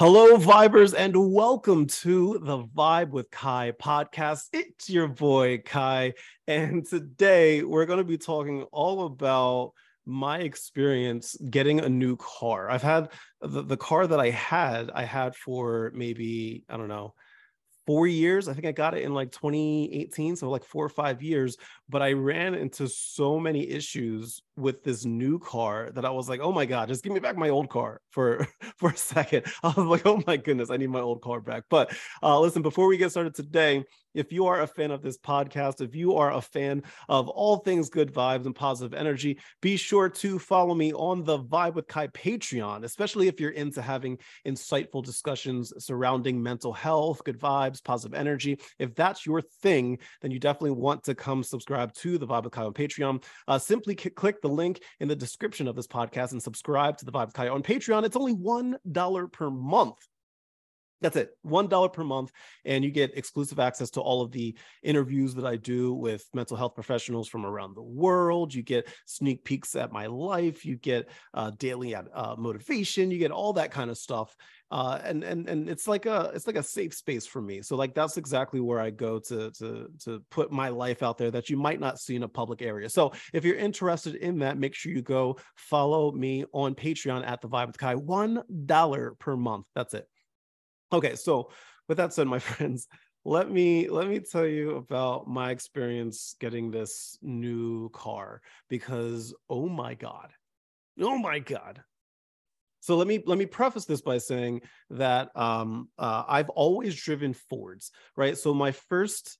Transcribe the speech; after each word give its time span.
Hello, 0.00 0.38
Vibers, 0.38 0.94
and 0.96 1.14
welcome 1.14 1.86
to 1.86 2.38
the 2.42 2.64
Vibe 2.64 3.10
with 3.10 3.30
Ky 3.30 3.72
podcast. 3.72 4.44
It's 4.50 4.88
your 4.88 5.08
boy, 5.08 5.58
Ky. 5.58 6.14
And 6.46 6.86
today 6.88 7.62
we're 7.62 7.84
going 7.84 7.98
to 7.98 8.04
be 8.04 8.16
talking 8.16 8.62
all 8.72 9.04
about 9.04 9.72
my 10.06 10.38
experience 10.38 11.36
getting 11.50 11.80
a 11.80 11.88
new 11.90 12.16
car. 12.16 12.70
I've 12.70 12.80
had 12.80 13.10
the, 13.42 13.60
the 13.60 13.76
car 13.76 14.06
that 14.06 14.18
I 14.18 14.30
had, 14.30 14.90
I 14.90 15.04
had 15.04 15.36
for 15.36 15.92
maybe, 15.94 16.64
I 16.70 16.78
don't 16.78 16.88
know, 16.88 17.12
four 17.86 18.06
years. 18.06 18.48
I 18.48 18.54
think 18.54 18.66
I 18.66 18.72
got 18.72 18.94
it 18.94 19.02
in 19.02 19.12
like 19.12 19.32
2018, 19.32 20.36
so 20.36 20.48
like 20.48 20.64
four 20.64 20.82
or 20.82 20.88
five 20.88 21.22
years. 21.22 21.58
But 21.90 22.02
I 22.02 22.12
ran 22.12 22.54
into 22.54 22.88
so 22.88 23.40
many 23.40 23.68
issues 23.68 24.40
with 24.56 24.84
this 24.84 25.04
new 25.04 25.38
car 25.38 25.90
that 25.94 26.04
I 26.04 26.10
was 26.10 26.28
like, 26.28 26.40
oh 26.40 26.52
my 26.52 26.66
god, 26.66 26.88
just 26.88 27.02
give 27.02 27.12
me 27.12 27.20
back 27.20 27.36
my 27.36 27.48
old 27.48 27.68
car 27.68 28.00
for 28.10 28.46
for 28.76 28.90
a 28.90 28.96
second. 28.96 29.46
I 29.62 29.68
was 29.68 29.86
like, 29.86 30.06
oh 30.06 30.22
my 30.26 30.36
goodness, 30.36 30.70
I 30.70 30.76
need 30.76 30.90
my 30.90 31.00
old 31.00 31.22
car 31.22 31.40
back. 31.40 31.64
But 31.68 31.92
uh, 32.22 32.38
listen, 32.38 32.62
before 32.62 32.86
we 32.86 32.96
get 32.96 33.10
started 33.10 33.34
today, 33.34 33.84
if 34.14 34.32
you 34.32 34.46
are 34.46 34.62
a 34.62 34.66
fan 34.66 34.90
of 34.90 35.02
this 35.02 35.18
podcast, 35.18 35.80
if 35.80 35.94
you 35.94 36.16
are 36.16 36.32
a 36.32 36.40
fan 36.40 36.82
of 37.08 37.28
all 37.28 37.58
things 37.58 37.88
good 37.88 38.12
vibes 38.12 38.46
and 38.46 38.54
positive 38.54 38.98
energy, 38.98 39.38
be 39.62 39.76
sure 39.76 40.08
to 40.08 40.38
follow 40.38 40.74
me 40.74 40.92
on 40.92 41.22
the 41.22 41.38
Vibe 41.38 41.74
with 41.74 41.86
Ky 41.86 42.08
Patreon, 42.08 42.84
especially 42.84 43.28
if 43.28 43.40
you're 43.40 43.50
into 43.50 43.80
having 43.80 44.18
insightful 44.46 45.04
discussions 45.04 45.72
surrounding 45.78 46.42
mental 46.42 46.72
health, 46.72 47.22
good 47.24 47.38
vibes, 47.38 47.82
positive 47.82 48.18
energy. 48.18 48.58
If 48.78 48.94
that's 48.94 49.24
your 49.24 49.42
thing, 49.62 49.98
then 50.22 50.30
you 50.32 50.40
definitely 50.40 50.72
want 50.72 51.04
to 51.04 51.14
come 51.14 51.42
subscribe 51.44 51.79
to 51.86 52.18
the 52.18 52.26
Vibe 52.26 52.44
with 52.44 52.54
Ky 52.54 52.60
on 52.62 52.72
Patreon. 52.72 53.22
Uh, 53.48 53.58
simply 53.58 53.96
c- 54.00 54.10
click 54.10 54.40
the 54.40 54.48
link 54.48 54.82
in 55.00 55.08
the 55.08 55.16
description 55.16 55.68
of 55.68 55.76
this 55.76 55.86
podcast 55.86 56.32
and 56.32 56.42
subscribe 56.42 56.96
to 56.98 57.04
the 57.04 57.12
Vibe 57.12 57.26
with 57.26 57.34
Ky 57.34 57.48
on 57.48 57.62
Patreon. 57.62 58.04
It's 58.04 58.16
only 58.16 58.34
$1 58.34 59.32
per 59.32 59.50
month 59.50 59.96
that's 61.00 61.16
it. 61.16 61.30
$1 61.46 61.92
per 61.92 62.04
month 62.04 62.30
and 62.64 62.84
you 62.84 62.90
get 62.90 63.16
exclusive 63.16 63.58
access 63.58 63.90
to 63.90 64.00
all 64.00 64.22
of 64.22 64.30
the 64.32 64.56
interviews 64.82 65.34
that 65.34 65.46
i 65.46 65.56
do 65.56 65.92
with 65.92 66.28
mental 66.34 66.56
health 66.56 66.74
professionals 66.74 67.28
from 67.28 67.46
around 67.46 67.74
the 67.74 67.82
world. 67.82 68.54
You 68.54 68.62
get 68.62 68.88
sneak 69.06 69.44
peeks 69.44 69.74
at 69.76 69.92
my 69.92 70.06
life. 70.06 70.64
You 70.64 70.76
get 70.76 71.08
uh, 71.34 71.50
daily 71.58 71.94
uh, 71.94 72.36
motivation. 72.36 73.10
You 73.10 73.18
get 73.18 73.30
all 73.30 73.54
that 73.54 73.70
kind 73.70 73.90
of 73.90 73.98
stuff. 73.98 74.36
Uh, 74.70 75.00
and 75.02 75.24
and 75.24 75.48
and 75.48 75.68
it's 75.68 75.88
like 75.88 76.06
a 76.06 76.30
it's 76.32 76.46
like 76.46 76.56
a 76.56 76.62
safe 76.62 76.94
space 76.94 77.26
for 77.26 77.42
me. 77.42 77.60
So 77.60 77.76
like 77.76 77.92
that's 77.92 78.16
exactly 78.16 78.60
where 78.60 78.80
i 78.80 78.90
go 78.90 79.18
to 79.18 79.50
to 79.50 79.88
to 80.04 80.22
put 80.30 80.52
my 80.52 80.68
life 80.68 81.02
out 81.02 81.18
there 81.18 81.32
that 81.32 81.50
you 81.50 81.56
might 81.56 81.80
not 81.80 81.98
see 81.98 82.14
in 82.14 82.22
a 82.22 82.28
public 82.28 82.62
area. 82.62 82.88
So 82.88 83.12
if 83.32 83.44
you're 83.44 83.56
interested 83.56 84.14
in 84.14 84.38
that 84.40 84.58
make 84.58 84.74
sure 84.74 84.92
you 84.92 85.02
go 85.02 85.38
follow 85.56 86.12
me 86.12 86.44
on 86.52 86.74
patreon 86.74 87.26
at 87.26 87.40
the 87.40 87.48
vibe 87.48 87.66
with 87.68 87.78
ky. 87.78 87.94
One 87.96 88.42
dollar 88.66 89.16
per 89.18 89.36
month. 89.36 89.66
That's 89.74 89.94
it 89.94 90.06
Okay, 90.92 91.14
so 91.14 91.50
with 91.88 91.98
that 91.98 92.12
said, 92.12 92.26
my 92.26 92.38
friends, 92.50 92.88
let 93.24 93.50
me 93.50 93.88
let 93.88 94.08
me 94.08 94.18
tell 94.18 94.46
you 94.46 94.76
about 94.76 95.28
my 95.28 95.50
experience 95.50 96.34
getting 96.40 96.70
this 96.70 97.18
new 97.22 97.90
car 97.90 98.40
because 98.68 99.34
oh 99.48 99.68
my 99.68 99.94
god. 99.94 100.32
Oh 101.00 101.18
my 101.18 101.38
god. 101.38 101.82
So 102.80 102.96
let 102.96 103.06
me 103.06 103.22
let 103.26 103.38
me 103.38 103.46
preface 103.46 103.84
this 103.84 104.00
by 104.00 104.18
saying 104.18 104.62
that 104.88 105.36
um, 105.36 105.90
uh, 105.98 106.24
I've 106.26 106.48
always 106.48 106.94
driven 106.94 107.34
Fords, 107.34 107.90
right? 108.16 108.36
So 108.36 108.54
my 108.54 108.72
first 108.72 109.38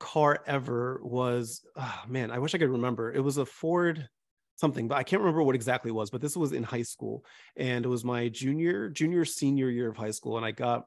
car 0.00 0.42
ever 0.46 1.00
was, 1.04 1.60
oh, 1.76 2.02
man, 2.08 2.30
I 2.30 2.38
wish 2.38 2.54
I 2.54 2.58
could 2.58 2.70
remember. 2.70 3.12
It 3.12 3.20
was 3.20 3.36
a 3.36 3.44
Ford 3.44 4.08
something, 4.62 4.86
but 4.88 4.96
I 4.96 5.02
can't 5.02 5.20
remember 5.20 5.42
what 5.42 5.56
exactly 5.56 5.90
it 5.90 5.94
was. 5.94 6.08
But 6.08 6.20
this 6.22 6.36
was 6.36 6.52
in 6.52 6.62
high 6.62 6.82
school, 6.82 7.26
and 7.56 7.84
it 7.84 7.88
was 7.88 8.04
my 8.04 8.28
junior, 8.28 8.88
junior, 8.88 9.24
senior 9.24 9.68
year 9.68 9.90
of 9.90 9.96
high 9.96 10.12
school, 10.12 10.36
and 10.36 10.46
I 10.46 10.52
got 10.52 10.86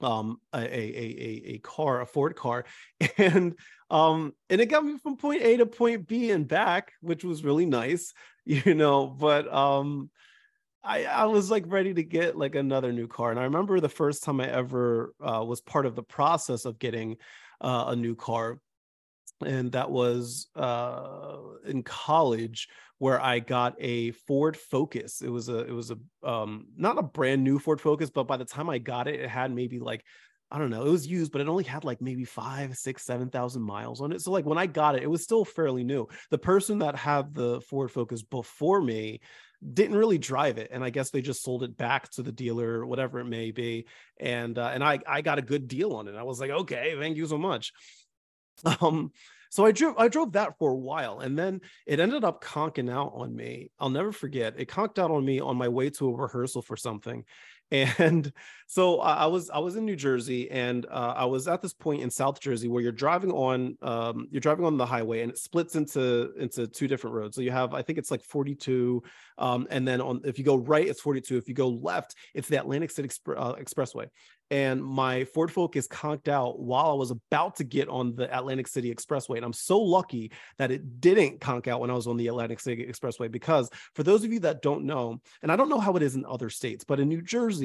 um 0.00 0.38
a, 0.52 0.58
a 0.58 0.62
a 0.62 1.42
a 1.54 1.58
car 1.58 2.00
a 2.02 2.06
ford 2.06 2.36
car 2.36 2.64
and 3.18 3.56
um 3.90 4.32
and 4.48 4.60
it 4.60 4.66
got 4.66 4.84
me 4.84 4.96
from 5.02 5.16
point 5.16 5.42
a 5.42 5.56
to 5.56 5.66
point 5.66 6.06
b 6.06 6.30
and 6.30 6.46
back 6.46 6.92
which 7.00 7.24
was 7.24 7.42
really 7.42 7.66
nice 7.66 8.12
you 8.44 8.76
know 8.76 9.08
but 9.08 9.52
um 9.52 10.08
i 10.84 11.04
i 11.04 11.24
was 11.24 11.50
like 11.50 11.64
ready 11.66 11.92
to 11.92 12.04
get 12.04 12.38
like 12.38 12.54
another 12.54 12.92
new 12.92 13.08
car 13.08 13.32
and 13.32 13.40
i 13.40 13.42
remember 13.42 13.80
the 13.80 13.88
first 13.88 14.22
time 14.22 14.40
i 14.40 14.48
ever 14.48 15.14
uh, 15.20 15.44
was 15.44 15.60
part 15.60 15.84
of 15.84 15.96
the 15.96 16.02
process 16.04 16.64
of 16.64 16.78
getting 16.78 17.16
uh, 17.60 17.86
a 17.88 17.96
new 17.96 18.14
car 18.14 18.60
and 19.44 19.72
that 19.72 19.90
was 19.90 20.48
uh, 20.56 21.36
in 21.64 21.82
college 21.82 22.68
where 22.98 23.20
I 23.20 23.38
got 23.38 23.76
a 23.78 24.10
Ford 24.12 24.56
Focus. 24.56 25.22
It 25.22 25.28
was 25.28 25.48
a 25.48 25.58
it 25.60 25.72
was 25.72 25.90
a 25.90 26.28
um, 26.28 26.66
not 26.76 26.98
a 26.98 27.02
brand 27.02 27.44
new 27.44 27.58
Ford 27.58 27.80
Focus, 27.80 28.10
but 28.10 28.24
by 28.24 28.36
the 28.36 28.44
time 28.44 28.68
I 28.68 28.78
got 28.78 29.08
it, 29.08 29.20
it 29.20 29.28
had 29.28 29.52
maybe 29.52 29.78
like 29.78 30.04
I 30.50 30.58
don't 30.58 30.70
know, 30.70 30.86
it 30.86 30.90
was 30.90 31.06
used, 31.06 31.30
but 31.30 31.42
it 31.42 31.48
only 31.48 31.64
had 31.64 31.84
like 31.84 32.00
maybe 32.00 32.24
five, 32.24 32.76
six, 32.76 33.04
seven 33.04 33.28
thousand 33.30 33.62
miles 33.62 34.00
on 34.00 34.12
it. 34.12 34.22
So 34.22 34.30
like 34.30 34.46
when 34.46 34.58
I 34.58 34.66
got 34.66 34.96
it, 34.96 35.02
it 35.02 35.10
was 35.10 35.22
still 35.22 35.44
fairly 35.44 35.84
new. 35.84 36.08
The 36.30 36.38
person 36.38 36.78
that 36.78 36.96
had 36.96 37.34
the 37.34 37.60
Ford 37.60 37.90
Focus 37.90 38.22
before 38.22 38.80
me 38.80 39.20
didn't 39.74 39.96
really 39.96 40.18
drive 40.18 40.56
it 40.56 40.70
and 40.72 40.84
i 40.84 40.90
guess 40.90 41.10
they 41.10 41.20
just 41.20 41.42
sold 41.42 41.64
it 41.64 41.76
back 41.76 42.08
to 42.10 42.22
the 42.22 42.30
dealer 42.30 42.86
whatever 42.86 43.18
it 43.18 43.24
may 43.24 43.50
be 43.50 43.86
and 44.20 44.56
uh, 44.56 44.70
and 44.72 44.84
i 44.84 44.98
i 45.06 45.20
got 45.20 45.38
a 45.38 45.42
good 45.42 45.66
deal 45.66 45.94
on 45.94 46.06
it 46.06 46.14
i 46.14 46.22
was 46.22 46.40
like 46.40 46.50
okay 46.50 46.94
thank 46.98 47.16
you 47.16 47.26
so 47.26 47.36
much 47.36 47.72
um, 48.80 49.10
so 49.50 49.64
I 49.64 49.72
drove 49.72 49.96
I 49.98 50.08
drove 50.08 50.32
that 50.32 50.58
for 50.58 50.72
a 50.72 50.76
while, 50.76 51.20
and 51.20 51.38
then 51.38 51.60
it 51.86 52.00
ended 52.00 52.24
up 52.24 52.42
conking 52.42 52.90
out 52.90 53.12
on 53.14 53.34
me. 53.34 53.70
I'll 53.78 53.90
never 53.90 54.12
forget. 54.12 54.54
It 54.56 54.68
conked 54.68 54.98
out 54.98 55.10
on 55.10 55.24
me 55.24 55.40
on 55.40 55.56
my 55.56 55.68
way 55.68 55.90
to 55.90 56.08
a 56.08 56.14
rehearsal 56.16 56.62
for 56.62 56.76
something, 56.76 57.24
and 57.70 58.32
so 58.66 59.00
I 59.00 59.26
was 59.26 59.50
I 59.50 59.58
was 59.58 59.76
in 59.76 59.84
New 59.84 59.96
Jersey, 59.96 60.50
and 60.50 60.86
uh, 60.86 61.14
I 61.16 61.24
was 61.24 61.48
at 61.48 61.62
this 61.62 61.72
point 61.72 62.02
in 62.02 62.10
South 62.10 62.40
Jersey 62.40 62.68
where 62.68 62.82
you're 62.82 62.92
driving 62.92 63.30
on 63.30 63.76
um, 63.82 64.28
you're 64.30 64.40
driving 64.40 64.64
on 64.64 64.76
the 64.76 64.86
highway, 64.86 65.22
and 65.22 65.30
it 65.30 65.38
splits 65.38 65.76
into 65.76 66.32
into 66.38 66.66
two 66.66 66.88
different 66.88 67.16
roads. 67.16 67.36
So 67.36 67.42
you 67.42 67.50
have 67.50 67.74
I 67.74 67.82
think 67.82 67.98
it's 67.98 68.10
like 68.10 68.22
42, 68.22 69.02
um, 69.38 69.66
and 69.70 69.86
then 69.86 70.00
on 70.00 70.20
if 70.24 70.38
you 70.38 70.44
go 70.44 70.56
right, 70.56 70.86
it's 70.86 71.00
42. 71.00 71.36
If 71.36 71.48
you 71.48 71.54
go 71.54 71.68
left, 71.68 72.14
it's 72.34 72.48
the 72.48 72.58
Atlantic 72.58 72.90
City 72.90 73.10
uh, 73.36 73.54
Expressway 73.54 74.08
and 74.50 74.82
my 74.82 75.24
Ford 75.24 75.52
Focus 75.52 75.86
conked 75.86 76.28
out 76.28 76.58
while 76.58 76.90
I 76.90 76.94
was 76.94 77.10
about 77.10 77.56
to 77.56 77.64
get 77.64 77.88
on 77.88 78.14
the 78.14 78.34
Atlantic 78.34 78.66
City 78.66 78.94
Expressway. 78.94 79.36
And 79.36 79.44
I'm 79.44 79.52
so 79.52 79.78
lucky 79.78 80.32
that 80.56 80.70
it 80.70 81.00
didn't 81.00 81.40
conk 81.40 81.68
out 81.68 81.80
when 81.80 81.90
I 81.90 81.94
was 81.94 82.06
on 82.06 82.16
the 82.16 82.28
Atlantic 82.28 82.60
City 82.60 82.86
Expressway 82.86 83.30
because 83.30 83.68
for 83.94 84.02
those 84.02 84.24
of 84.24 84.32
you 84.32 84.40
that 84.40 84.62
don't 84.62 84.84
know, 84.84 85.20
and 85.42 85.52
I 85.52 85.56
don't 85.56 85.68
know 85.68 85.80
how 85.80 85.96
it 85.96 86.02
is 86.02 86.14
in 86.14 86.24
other 86.24 86.48
states, 86.48 86.84
but 86.84 86.98
in 86.98 87.08
New 87.08 87.22
Jersey, 87.22 87.57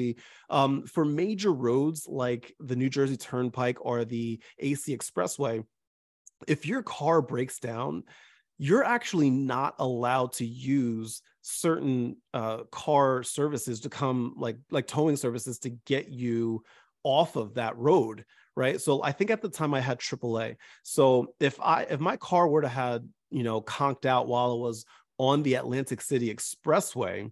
um, 0.50 0.84
for 0.86 1.04
major 1.04 1.52
roads 1.52 2.06
like 2.08 2.54
the 2.60 2.76
New 2.76 2.88
Jersey 2.90 3.16
Turnpike 3.16 3.78
or 3.80 4.04
the 4.04 4.40
AC 4.58 4.96
Expressway, 4.96 5.64
if 6.46 6.66
your 6.66 6.82
car 6.82 7.22
breaks 7.22 7.58
down, 7.58 8.04
you're 8.58 8.84
actually 8.84 9.30
not 9.30 9.74
allowed 9.78 10.32
to 10.34 10.46
use 10.46 11.22
certain 11.42 12.16
uh, 12.32 12.64
car 12.70 13.22
services 13.22 13.80
to 13.80 13.88
come 13.88 14.34
like 14.36 14.56
like 14.70 14.86
towing 14.86 15.16
services 15.16 15.58
to 15.58 15.70
get 15.86 16.08
you 16.08 16.62
off 17.02 17.36
of 17.36 17.54
that 17.54 17.76
road 17.76 18.24
right? 18.56 18.80
So 18.80 19.02
i 19.02 19.12
think 19.12 19.30
at 19.30 19.42
the 19.42 19.48
time 19.48 19.74
i 19.74 19.80
had 19.80 19.98
aaa 19.98 20.56
so 20.82 21.34
if 21.40 21.60
i 21.60 21.82
if 21.82 22.00
my 22.00 22.16
car 22.16 22.48
were 22.48 22.62
to 22.62 22.68
had 22.68 23.08
you 23.30 23.42
know 23.42 23.60
conked 23.60 24.06
out 24.06 24.28
while 24.28 24.52
it 24.52 24.58
was 24.58 24.84
on 25.18 25.42
the 25.42 25.54
atlantic 25.54 26.00
city 26.00 26.34
expressway 26.34 27.30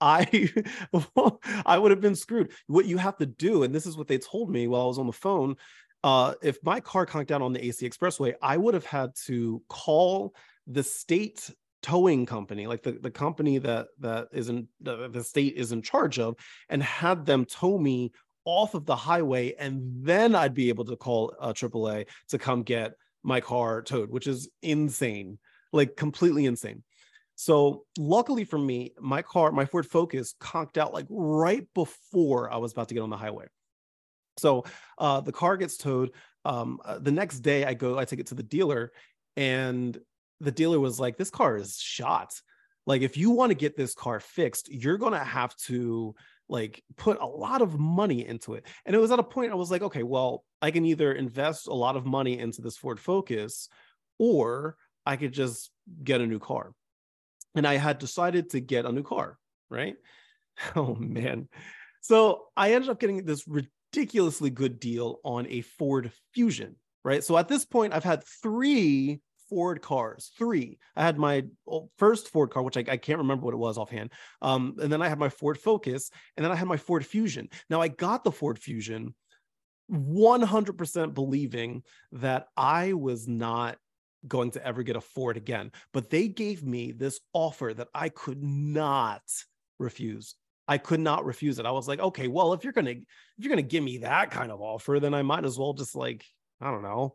I 0.00 0.50
I 1.66 1.78
would 1.78 1.90
have 1.90 2.00
been 2.00 2.16
screwed. 2.16 2.52
What 2.66 2.86
you 2.86 2.98
have 2.98 3.16
to 3.18 3.26
do, 3.26 3.62
and 3.62 3.74
this 3.74 3.86
is 3.86 3.96
what 3.96 4.08
they 4.08 4.18
told 4.18 4.50
me 4.50 4.66
while 4.66 4.82
I 4.82 4.86
was 4.86 4.98
on 4.98 5.06
the 5.06 5.12
phone, 5.12 5.56
uh, 6.04 6.34
if 6.42 6.62
my 6.62 6.80
car 6.80 7.06
conked 7.06 7.32
out 7.32 7.42
on 7.42 7.52
the 7.52 7.64
AC 7.64 7.88
Expressway, 7.88 8.34
I 8.40 8.56
would 8.56 8.74
have 8.74 8.86
had 8.86 9.14
to 9.26 9.62
call 9.68 10.34
the 10.66 10.82
state 10.82 11.50
towing 11.82 12.26
company, 12.26 12.66
like 12.66 12.82
the, 12.82 12.92
the 12.92 13.10
company 13.10 13.58
that 13.58 13.88
that 14.00 14.28
isn't 14.32 14.68
the, 14.80 15.08
the 15.08 15.22
state 15.22 15.54
is 15.56 15.72
in 15.72 15.82
charge 15.82 16.18
of, 16.18 16.36
and 16.68 16.82
had 16.82 17.26
them 17.26 17.44
tow 17.44 17.78
me 17.78 18.12
off 18.44 18.74
of 18.74 18.86
the 18.86 18.96
highway, 18.96 19.54
and 19.58 19.80
then 20.04 20.34
I'd 20.34 20.54
be 20.54 20.68
able 20.68 20.84
to 20.86 20.96
call 20.96 21.34
uh, 21.40 21.52
AAA 21.52 22.06
to 22.28 22.38
come 22.38 22.62
get 22.62 22.92
my 23.22 23.40
car 23.40 23.82
towed, 23.82 24.10
which 24.10 24.26
is 24.26 24.48
insane, 24.62 25.38
like 25.72 25.96
completely 25.96 26.46
insane. 26.46 26.82
So 27.36 27.84
luckily 27.98 28.44
for 28.44 28.58
me, 28.58 28.94
my 28.98 29.22
car, 29.22 29.52
my 29.52 29.66
Ford 29.66 29.86
Focus, 29.86 30.34
conked 30.40 30.78
out 30.78 30.94
like 30.94 31.06
right 31.10 31.66
before 31.74 32.52
I 32.52 32.56
was 32.56 32.72
about 32.72 32.88
to 32.88 32.94
get 32.94 33.02
on 33.02 33.10
the 33.10 33.16
highway. 33.16 33.46
So 34.38 34.64
uh, 34.98 35.20
the 35.20 35.32
car 35.32 35.56
gets 35.56 35.76
towed. 35.76 36.12
Um, 36.44 36.80
uh, 36.84 36.98
the 36.98 37.12
next 37.12 37.40
day, 37.40 37.64
I 37.64 37.74
go, 37.74 37.98
I 37.98 38.04
take 38.04 38.20
it 38.20 38.26
to 38.28 38.34
the 38.34 38.42
dealer, 38.42 38.92
and 39.36 39.96
the 40.40 40.50
dealer 40.50 40.80
was 40.80 40.98
like, 41.00 41.16
"This 41.16 41.30
car 41.30 41.56
is 41.56 41.78
shot. 41.78 42.32
Like, 42.86 43.02
if 43.02 43.16
you 43.16 43.30
want 43.30 43.50
to 43.50 43.54
get 43.54 43.76
this 43.76 43.94
car 43.94 44.20
fixed, 44.20 44.70
you're 44.70 44.98
gonna 44.98 45.24
have 45.24 45.56
to 45.66 46.14
like 46.48 46.82
put 46.96 47.20
a 47.20 47.26
lot 47.26 47.62
of 47.62 47.78
money 47.78 48.26
into 48.26 48.54
it." 48.54 48.64
And 48.84 48.94
it 48.94 48.98
was 48.98 49.10
at 49.10 49.18
a 49.18 49.24
point 49.24 49.52
I 49.52 49.56
was 49.56 49.70
like, 49.70 49.82
"Okay, 49.82 50.02
well, 50.02 50.44
I 50.62 50.70
can 50.70 50.84
either 50.86 51.12
invest 51.12 51.66
a 51.66 51.74
lot 51.74 51.96
of 51.96 52.06
money 52.06 52.38
into 52.38 52.62
this 52.62 52.76
Ford 52.76 53.00
Focus, 53.00 53.68
or 54.18 54.76
I 55.04 55.16
could 55.16 55.32
just 55.32 55.70
get 56.04 56.20
a 56.20 56.26
new 56.26 56.38
car." 56.38 56.72
And 57.56 57.66
I 57.66 57.76
had 57.76 57.98
decided 57.98 58.50
to 58.50 58.60
get 58.60 58.84
a 58.86 58.92
new 58.92 59.02
car, 59.02 59.38
right? 59.70 59.96
Oh 60.74 60.94
man 60.94 61.48
so 62.06 62.44
I 62.56 62.72
ended 62.72 62.88
up 62.88 63.00
getting 63.00 63.24
this 63.24 63.48
ridiculously 63.48 64.48
good 64.48 64.78
deal 64.78 65.18
on 65.24 65.48
a 65.48 65.62
Ford 65.62 66.12
Fusion, 66.32 66.76
right? 67.02 67.24
So 67.24 67.36
at 67.36 67.48
this 67.48 67.64
point, 67.64 67.92
I've 67.92 68.04
had 68.04 68.22
three 68.22 69.20
Ford 69.50 69.82
cars, 69.82 70.30
three. 70.38 70.78
I 70.94 71.02
had 71.02 71.18
my 71.18 71.46
first 71.98 72.28
Ford 72.28 72.50
car, 72.50 72.62
which 72.62 72.76
I, 72.76 72.84
I, 72.88 72.96
can't 72.96 73.18
remember 73.18 73.44
what 73.44 73.54
it 73.54 73.58
was 73.58 73.76
offhand. 73.76 74.12
Um, 74.40 74.76
and 74.80 74.92
then 74.92 75.02
I 75.02 75.08
had 75.08 75.18
my 75.18 75.28
Ford 75.28 75.58
Focus, 75.58 76.10
and 76.36 76.44
then 76.44 76.52
I 76.52 76.54
had 76.54 76.68
my 76.68 76.76
Ford 76.76 77.04
Fusion. 77.04 77.48
Now 77.68 77.80
I 77.80 77.88
got 77.88 78.22
the 78.22 78.30
Ford 78.30 78.60
Fusion 78.60 79.12
100% 79.90 81.12
believing 81.12 81.82
that 82.12 82.46
I 82.56 82.92
was 82.92 83.26
not 83.26 83.78
going 84.26 84.50
to 84.52 84.66
ever 84.66 84.82
get 84.82 84.96
a 84.96 85.00
Ford 85.00 85.36
again. 85.36 85.72
But 85.92 86.10
they 86.10 86.28
gave 86.28 86.62
me 86.62 86.92
this 86.92 87.20
offer 87.32 87.72
that 87.74 87.88
I 87.94 88.08
could 88.08 88.42
not 88.42 89.22
refuse. 89.78 90.34
I 90.68 90.78
could 90.78 91.00
not 91.00 91.24
refuse 91.24 91.58
it. 91.58 91.66
I 91.66 91.70
was 91.70 91.86
like, 91.86 92.00
okay, 92.00 92.28
well, 92.28 92.52
if 92.52 92.64
you're 92.64 92.72
gonna 92.72 92.90
if 92.90 93.04
you're 93.38 93.50
gonna 93.50 93.62
give 93.62 93.84
me 93.84 93.98
that 93.98 94.30
kind 94.30 94.50
of 94.50 94.60
offer, 94.60 94.98
then 95.00 95.14
I 95.14 95.22
might 95.22 95.44
as 95.44 95.58
well 95.58 95.74
just 95.74 95.94
like 95.94 96.24
I 96.60 96.70
don't 96.70 96.82
know, 96.82 97.12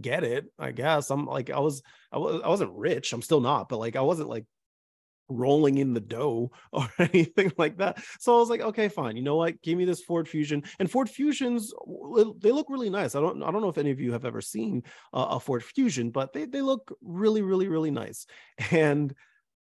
get 0.00 0.24
it. 0.24 0.46
I 0.58 0.72
guess 0.72 1.10
I'm 1.10 1.26
like 1.26 1.50
I 1.50 1.58
was 1.58 1.82
I 2.10 2.18
was 2.18 2.40
I 2.42 2.48
wasn't 2.48 2.72
rich. 2.72 3.12
I'm 3.12 3.22
still 3.22 3.40
not, 3.40 3.68
but 3.68 3.78
like 3.78 3.96
I 3.96 4.00
wasn't 4.00 4.28
like 4.28 4.46
rolling 5.28 5.78
in 5.78 5.94
the 5.94 6.00
dough 6.00 6.50
or 6.72 6.88
anything 6.98 7.52
like 7.56 7.78
that. 7.78 8.02
So 8.18 8.36
I 8.36 8.38
was 8.38 8.50
like, 8.50 8.60
okay, 8.60 8.88
fine. 8.88 9.16
You 9.16 9.22
know 9.22 9.36
what? 9.36 9.60
Give 9.62 9.76
me 9.76 9.84
this 9.84 10.02
Ford 10.02 10.28
Fusion. 10.28 10.62
And 10.78 10.90
Ford 10.90 11.08
Fusions, 11.08 11.72
they 12.40 12.52
look 12.52 12.68
really 12.70 12.90
nice. 12.90 13.14
I 13.14 13.20
don't, 13.20 13.42
I 13.42 13.50
don't 13.50 13.62
know 13.62 13.68
if 13.68 13.78
any 13.78 13.90
of 13.90 14.00
you 14.00 14.12
have 14.12 14.24
ever 14.24 14.40
seen 14.40 14.82
a 15.12 15.40
Ford 15.40 15.64
Fusion, 15.64 16.10
but 16.10 16.32
they 16.32 16.44
they 16.44 16.62
look 16.62 16.96
really, 17.02 17.42
really, 17.42 17.68
really 17.68 17.90
nice. 17.90 18.26
And 18.70 19.14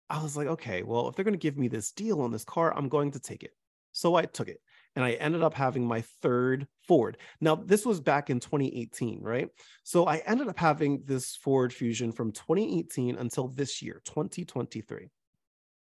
I 0.10 0.22
was 0.22 0.38
like, 0.38 0.48
okay, 0.48 0.84
well, 0.84 1.10
if 1.10 1.16
they're 1.16 1.26
going 1.26 1.34
to 1.34 1.40
give 1.40 1.58
me 1.58 1.68
this 1.68 1.92
deal 1.92 2.22
on 2.22 2.32
this 2.32 2.46
car, 2.46 2.76
I'm 2.76 2.90
going 2.90 3.12
to 3.12 3.20
take 3.20 3.44
it. 3.44 3.52
So 3.92 4.16
I 4.16 4.26
took 4.26 4.48
it. 4.48 4.62
And 4.96 5.04
I 5.06 5.12
ended 5.14 5.44
up 5.44 5.54
having 5.54 5.86
my 5.86 6.02
third 6.22 6.68
Ford. 6.88 7.18
Now, 7.40 7.56
this 7.56 7.86
was 7.86 8.00
back 8.00 8.32
in 8.32 8.40
2018, 8.40 9.22
right? 9.22 9.50
So 9.84 10.08
I 10.08 10.18
ended 10.26 10.48
up 10.48 10.58
having 10.58 11.04
this 11.06 11.36
Ford 11.36 11.72
Fusion 11.72 12.12
from 12.12 12.32
2018 12.32 13.18
until 13.18 13.48
this 13.48 13.82
year, 13.82 14.02
2023 14.06 15.10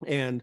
and 0.06 0.42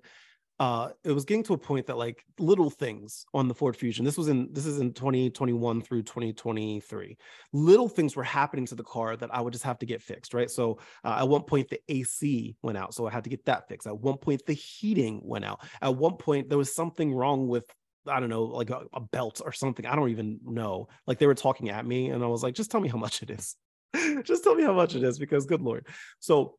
uh, 0.61 0.89
it 1.03 1.11
was 1.11 1.25
getting 1.25 1.43
to 1.43 1.53
a 1.53 1.57
point 1.57 1.87
that 1.87 1.97
like 1.97 2.23
little 2.37 2.69
things 2.69 3.25
on 3.33 3.47
the 3.47 3.53
Ford 3.55 3.75
Fusion. 3.75 4.05
This 4.05 4.15
was 4.15 4.27
in 4.27 4.47
this 4.51 4.67
is 4.67 4.79
in 4.79 4.93
2021 4.93 5.81
through 5.81 6.03
2023. 6.03 7.17
Little 7.51 7.89
things 7.89 8.15
were 8.15 8.23
happening 8.23 8.67
to 8.67 8.75
the 8.75 8.83
car 8.83 9.17
that 9.17 9.33
I 9.33 9.41
would 9.41 9.53
just 9.53 9.65
have 9.65 9.79
to 9.79 9.87
get 9.87 10.03
fixed, 10.03 10.35
right? 10.35 10.51
So 10.51 10.77
uh, 11.03 11.17
at 11.19 11.27
one 11.27 11.41
point 11.41 11.69
the 11.69 11.81
AC 11.89 12.55
went 12.61 12.77
out, 12.77 12.93
so 12.93 13.07
I 13.07 13.11
had 13.11 13.23
to 13.23 13.29
get 13.31 13.43
that 13.45 13.67
fixed. 13.69 13.87
At 13.87 13.97
one 13.97 14.17
point 14.17 14.45
the 14.45 14.53
heating 14.53 15.19
went 15.23 15.45
out. 15.45 15.61
At 15.81 15.95
one 15.95 16.17
point 16.17 16.47
there 16.47 16.59
was 16.59 16.75
something 16.75 17.11
wrong 17.11 17.47
with 17.47 17.65
I 18.07 18.19
don't 18.19 18.29
know, 18.29 18.43
like 18.43 18.69
a, 18.69 18.83
a 18.93 18.99
belt 19.01 19.41
or 19.43 19.51
something. 19.51 19.87
I 19.87 19.95
don't 19.95 20.09
even 20.09 20.39
know. 20.43 20.89
Like 21.07 21.17
they 21.17 21.27
were 21.27 21.33
talking 21.33 21.69
at 21.69 21.87
me, 21.87 22.11
and 22.11 22.23
I 22.23 22.27
was 22.27 22.43
like, 22.43 22.53
just 22.53 22.69
tell 22.69 22.81
me 22.81 22.89
how 22.89 22.99
much 22.99 23.23
it 23.23 23.31
is. 23.31 23.55
just 24.23 24.43
tell 24.43 24.53
me 24.53 24.63
how 24.63 24.73
much 24.73 24.93
it 24.93 25.03
is, 25.03 25.17
because 25.17 25.47
good 25.47 25.61
lord. 25.63 25.87
So 26.19 26.57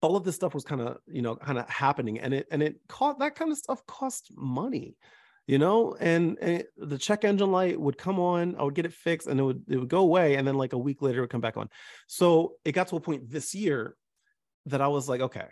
all 0.00 0.16
of 0.16 0.24
this 0.24 0.34
stuff 0.34 0.54
was 0.54 0.64
kind 0.64 0.80
of 0.80 0.98
you 1.06 1.22
know 1.22 1.36
kind 1.36 1.58
of 1.58 1.68
happening 1.68 2.18
and 2.20 2.34
it 2.34 2.46
and 2.50 2.62
it 2.62 2.76
caught 2.88 3.18
that 3.18 3.34
kind 3.34 3.50
of 3.50 3.58
stuff 3.58 3.84
cost 3.86 4.30
money 4.36 4.96
you 5.46 5.58
know 5.58 5.96
and, 5.98 6.38
and 6.40 6.50
it, 6.60 6.68
the 6.76 6.98
check 6.98 7.24
engine 7.24 7.50
light 7.50 7.80
would 7.80 7.98
come 7.98 8.18
on 8.18 8.54
i 8.58 8.62
would 8.62 8.74
get 8.74 8.86
it 8.86 8.92
fixed 8.92 9.26
and 9.26 9.40
it 9.40 9.42
would 9.42 9.62
it 9.68 9.76
would 9.76 9.88
go 9.88 10.00
away 10.00 10.36
and 10.36 10.46
then 10.46 10.54
like 10.54 10.72
a 10.72 10.78
week 10.78 11.02
later 11.02 11.18
it 11.18 11.22
would 11.22 11.30
come 11.30 11.40
back 11.40 11.56
on. 11.56 11.68
So 12.06 12.54
it 12.64 12.72
got 12.72 12.88
to 12.88 12.96
a 12.96 13.00
point 13.00 13.30
this 13.30 13.54
year 13.54 13.96
that 14.66 14.80
i 14.80 14.88
was 14.88 15.08
like 15.08 15.20
okay 15.20 15.46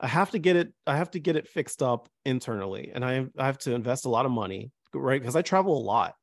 i 0.00 0.06
have 0.06 0.30
to 0.30 0.38
get 0.38 0.56
it 0.56 0.72
i 0.86 0.96
have 0.96 1.10
to 1.12 1.18
get 1.18 1.36
it 1.36 1.48
fixed 1.48 1.82
up 1.82 2.08
internally 2.24 2.92
and 2.94 3.04
i, 3.04 3.26
I 3.38 3.46
have 3.46 3.58
to 3.58 3.74
invest 3.74 4.04
a 4.04 4.10
lot 4.10 4.26
of 4.26 4.32
money 4.32 4.70
right? 4.94 5.20
Because 5.20 5.36
i 5.36 5.42
travel 5.42 5.78
a 5.78 5.84
lot 5.84 6.14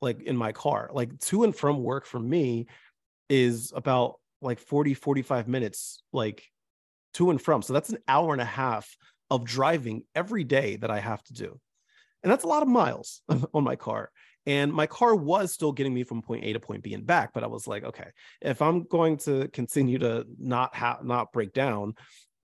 like 0.00 0.22
in 0.22 0.36
my 0.36 0.52
car. 0.52 0.90
Like 0.92 1.18
to 1.20 1.44
and 1.44 1.54
from 1.54 1.82
work 1.82 2.06
for 2.06 2.18
me 2.18 2.66
is 3.28 3.72
about 3.74 4.14
like 4.40 4.58
40 4.58 4.94
45 4.94 5.48
minutes 5.48 6.02
like 6.12 6.44
to 7.14 7.30
and 7.30 7.40
from. 7.40 7.62
So 7.62 7.72
that's 7.72 7.90
an 7.90 7.98
hour 8.06 8.32
and 8.32 8.42
a 8.42 8.46
half 8.46 8.96
of 9.30 9.44
driving 9.44 10.02
every 10.14 10.44
day 10.44 10.76
that 10.76 10.90
I 10.90 11.00
have 11.00 11.22
to 11.24 11.32
do. 11.32 11.60
And 12.22 12.32
that's 12.32 12.44
a 12.44 12.48
lot 12.48 12.62
of 12.62 12.68
miles 12.68 13.22
on 13.54 13.64
my 13.64 13.76
car. 13.76 14.10
And 14.46 14.72
my 14.72 14.86
car 14.86 15.14
was 15.14 15.52
still 15.52 15.72
getting 15.72 15.92
me 15.92 16.04
from 16.04 16.22
point 16.22 16.44
A 16.44 16.54
to 16.54 16.60
point 16.60 16.82
B 16.82 16.94
and 16.94 17.06
back, 17.06 17.32
but 17.34 17.44
I 17.44 17.48
was 17.48 17.66
like, 17.66 17.84
okay, 17.84 18.08
if 18.40 18.62
I'm 18.62 18.84
going 18.84 19.18
to 19.18 19.48
continue 19.48 19.98
to 19.98 20.24
not 20.38 20.74
have 20.74 21.04
not 21.04 21.32
break 21.32 21.52
down, 21.52 21.94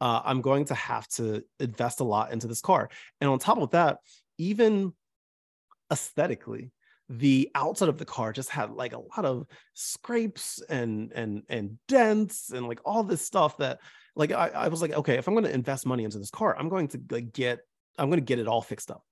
uh, 0.03 0.21
I'm 0.23 0.43
going 0.43 0.67
to 0.67 0.75
have 0.75 1.09
to 1.09 1.43
invest 1.59 2.01
a 2.01 2.05
lot 2.05 2.31
into 2.31 2.47
this 2.47 2.61
car. 2.61 2.91
And 3.23 3.31
on 3.31 3.39
top 3.39 3.59
of 3.59 3.71
that, 3.71 3.99
even 4.37 4.93
aesthetically, 5.91 6.73
the 7.09 7.51
outside 7.55 7.89
of 7.89 7.99
the 7.99 8.05
car 8.05 8.33
just 8.33 8.51
had 8.51 8.71
like 8.71 8.93
a 8.93 8.99
lot 8.99 9.25
of 9.25 9.47
scrapes 9.75 10.63
and 10.69 11.13
and 11.13 11.43
and 11.49 11.79
dents 11.87 12.51
and 12.51 12.67
like 12.67 12.81
all 12.85 13.03
this 13.03 13.23
stuff 13.23 13.59
that 13.59 13.79
like 14.17 14.33
I, 14.33 14.49
I 14.49 14.69
was 14.69 14.83
like, 14.83 14.93
okay, 14.93 15.17
if 15.17 15.27
I'm 15.27 15.35
going 15.35 15.45
to 15.45 15.53
invest 15.53 15.87
money 15.87 16.05
into 16.05 16.19
this 16.19 16.31
car, 16.31 16.57
I'm 16.57 16.69
going 16.69 16.89
to 16.89 17.01
like 17.11 17.33
get, 17.33 17.61
I'm 17.99 18.09
going 18.09 18.21
to 18.21 18.25
get 18.25 18.39
it 18.39 18.49
all 18.49 18.63
fixed 18.63 18.91
up. 18.91 19.05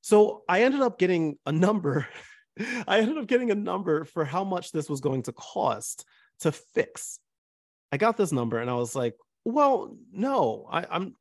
So 0.00 0.42
I 0.48 0.62
ended 0.62 0.80
up 0.80 0.98
getting 0.98 1.38
a 1.46 1.52
number. 1.52 2.06
I 2.86 3.00
ended 3.00 3.18
up 3.18 3.26
getting 3.26 3.50
a 3.50 3.54
number 3.54 4.04
for 4.04 4.24
how 4.24 4.44
much 4.44 4.72
this 4.72 4.88
was 4.88 5.00
going 5.00 5.24
to 5.24 5.32
cost 5.32 6.06
to 6.40 6.52
fix. 6.52 7.18
I 7.92 7.96
got 7.96 8.16
this 8.16 8.32
number 8.32 8.58
and 8.58 8.70
I 8.70 8.74
was 8.74 8.94
like, 8.94 9.14
well, 9.44 9.96
no, 10.12 10.68
I, 10.70 10.84
I'm 10.90 11.14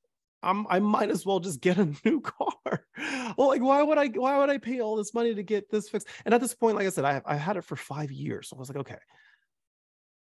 I'm, 0.46 0.68
I 0.70 0.80
might 0.80 1.10
as 1.10 1.26
well 1.26 1.40
just 1.40 1.60
get 1.60 1.80
a 1.80 1.86
new 2.06 2.22
car. 2.22 2.86
well, 3.38 3.48
like, 3.48 3.62
why 3.62 3.82
would 3.82 3.98
I, 3.98 4.08
why 4.10 4.38
would 4.38 4.50
I 4.50 4.60
pay 4.60 4.80
all 4.80 4.96
this 4.96 5.14
money 5.14 5.34
to 5.34 5.44
get 5.44 5.70
this 5.70 5.90
fixed? 5.90 6.08
And 6.24 6.34
at 6.34 6.40
this 6.40 6.54
point, 6.54 6.76
like 6.78 6.86
I 6.86 6.92
said, 6.92 7.04
I, 7.04 7.22
I 7.26 7.36
had 7.36 7.58
it 7.58 7.64
for 7.64 7.76
five 7.76 8.12
years. 8.12 8.50
So 8.50 8.56
I 8.56 8.60
was 8.60 8.70
like, 8.70 8.78
okay, 8.78 9.00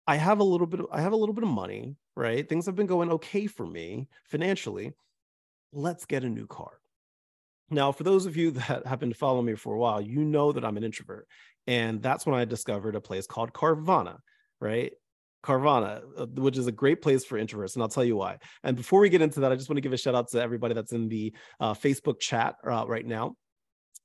I 0.07 0.17
have 0.17 0.41
a 0.41 0.45
little 0.45 0.67
bit 0.67 0.81
of, 0.81 0.87
I 0.93 1.01
have 1.01 1.13
a 1.13 1.17
little 1.17 1.35
bit 1.35 1.45
of 1.45 1.51
money, 1.51 1.97
right? 2.17 2.49
Things 2.49 2.67
have 2.67 2.77
been 2.77 2.87
going 2.87 3.11
okay 3.13 3.47
for 3.47 3.67
me 3.67 4.09
financially. 4.31 4.93
Let's 5.73 6.05
get 6.05 6.25
a 6.25 6.29
new 6.29 6.47
car. 6.47 6.73
Now, 7.71 7.93
for 7.93 8.03
those 8.03 8.27
of 8.27 8.37
you 8.37 8.51
that 8.53 8.87
have 8.87 9.01
been 9.01 9.15
following 9.15 9.47
me 9.47 9.55
for 9.55 9.75
a 9.75 9.79
while, 9.79 10.01
you 10.01 10.25
know 10.25 10.53
that 10.53 10.65
I'm 10.65 10.77
an 10.77 10.85
introvert. 10.85 11.27
And 11.67 12.03
that's 12.03 12.27
when 12.27 12.35
I 12.35 12.45
discovered 12.45 12.97
a 12.97 13.01
place 13.01 13.27
called 13.27 13.53
Carvana, 13.53 14.19
right? 14.61 14.93
Carvana, 15.45 16.03
uh, 16.17 16.27
which 16.27 16.57
is 16.57 16.67
a 16.67 16.73
great 16.73 17.03
place 17.03 17.25
for 17.25 17.39
introverts, 17.39 17.75
and 17.75 17.83
I'll 17.83 17.89
tell 17.89 18.05
you 18.05 18.17
why. 18.17 18.39
And 18.63 18.77
before 18.77 19.01
we 19.01 19.09
get 19.09 19.23
into 19.23 19.41
that, 19.41 19.51
I 19.51 19.57
just 19.57 19.69
want 19.69 19.77
to 19.77 19.81
give 19.81 19.93
a 19.93 19.97
shout 19.97 20.15
out 20.15 20.31
to 20.31 20.43
everybody 20.43 20.75
that's 20.75 20.93
in 20.93 21.09
the 21.09 21.33
uh, 21.59 21.75
Facebook 21.75 22.21
chat 22.21 22.57
uh, 22.65 22.85
right 22.87 23.07
now 23.07 23.35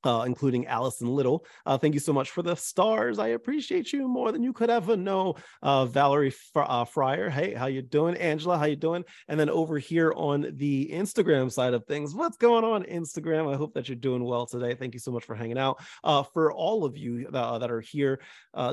uh, 0.04 0.24
including 0.26 0.68
Allison 0.68 1.08
Little. 1.08 1.46
Uh, 1.66 1.78
thank 1.78 1.94
you 1.94 2.00
so 2.00 2.14
much 2.14 2.32
for 2.32 2.42
the 2.42 2.56
stars. 2.56 3.20
I 3.20 3.30
appreciate 3.30 3.92
you 3.92 4.08
more 4.08 4.32
than 4.32 4.44
you 4.44 4.54
could 4.54 4.70
ever 4.70 4.96
know. 4.96 5.36
Uh, 5.62 5.86
Valerie 5.86 6.30
Fr- 6.30 6.62
uh, 6.62 6.86
Fryer, 6.86 7.30
hey, 7.30 7.54
how 7.54 7.66
you 7.66 7.82
doing? 7.82 8.16
Angela, 8.16 8.58
how 8.58 8.66
you 8.66 8.76
doing? 8.76 9.04
And 9.28 9.40
then 9.40 9.50
over 9.50 9.78
here 9.78 10.14
on 10.16 10.54
the 10.56 10.90
Instagram 10.92 11.52
side 11.52 11.74
of 11.74 11.86
things, 11.86 12.14
what's 12.14 12.38
going 12.38 12.64
on 12.64 12.84
Instagram? 12.84 13.52
I 13.52 13.58
hope 13.58 13.74
that 13.74 13.90
you're 13.90 13.96
doing 13.96 14.24
well 14.24 14.46
today. 14.46 14.76
Thank 14.76 14.94
you 14.94 15.00
so 15.00 15.12
much 15.12 15.24
for 15.24 15.36
hanging 15.36 15.58
out. 15.58 15.82
Uh, 16.04 16.24
for 16.24 16.52
all 16.52 16.86
of 16.86 16.98
you 16.98 17.30
that, 17.32 17.44
uh, 17.44 17.58
that 17.58 17.72
are 17.72 17.82
here, 17.82 18.20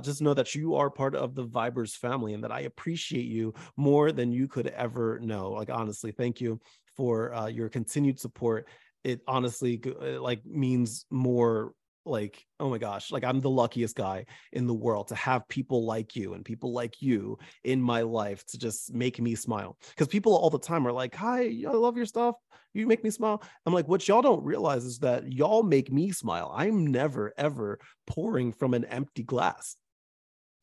just 0.02 0.22
know 0.22 0.34
that 0.34 0.54
you 0.54 0.74
are 0.74 0.90
part 0.90 1.14
of 1.14 1.34
the 1.34 1.46
Vibers 1.46 1.96
family 1.96 2.34
and 2.34 2.44
that 2.44 2.52
I 2.52 2.60
appreciate 2.60 3.26
you 3.26 3.54
more 3.76 4.12
than 4.12 4.32
you 4.32 4.48
could 4.48 4.68
ever 4.68 5.18
know. 5.20 5.50
Like 5.50 5.70
honestly, 5.70 6.12
thank 6.12 6.40
you 6.40 6.60
for 6.96 7.48
your 7.50 7.68
continued 7.68 8.20
support 8.20 8.68
it 9.04 9.20
honestly 9.28 9.80
uh, 10.02 10.20
like 10.20 10.44
means 10.44 11.06
more 11.10 11.72
like 12.06 12.44
oh 12.60 12.68
my 12.68 12.76
gosh 12.78 13.10
like 13.10 13.24
i'm 13.24 13.40
the 13.40 13.48
luckiest 13.48 13.96
guy 13.96 14.26
in 14.52 14.66
the 14.66 14.74
world 14.74 15.08
to 15.08 15.14
have 15.14 15.48
people 15.48 15.86
like 15.86 16.14
you 16.14 16.34
and 16.34 16.44
people 16.44 16.72
like 16.72 17.00
you 17.00 17.38
in 17.64 17.80
my 17.80 18.02
life 18.02 18.44
to 18.46 18.58
just 18.58 18.92
make 18.92 19.18
me 19.20 19.34
smile. 19.34 19.78
Because 19.90 20.08
people 20.08 20.36
all 20.36 20.50
the 20.50 20.58
time 20.58 20.86
are 20.86 20.92
like 20.92 21.14
hi 21.14 21.44
i 21.66 21.70
love 21.70 21.96
your 21.96 22.06
stuff. 22.06 22.34
You 22.74 22.86
make 22.86 23.04
me 23.04 23.10
smile. 23.10 23.42
I'm 23.64 23.72
like 23.72 23.88
what 23.88 24.06
y'all 24.06 24.22
don't 24.22 24.44
realize 24.44 24.84
is 24.84 24.98
that 24.98 25.32
y'all 25.32 25.62
make 25.62 25.92
me 25.92 26.10
smile. 26.10 26.52
I'm 26.54 26.86
never 26.86 27.32
ever 27.38 27.78
pouring 28.06 28.52
from 28.52 28.74
an 28.74 28.84
empty 28.86 29.22
glass 29.22 29.76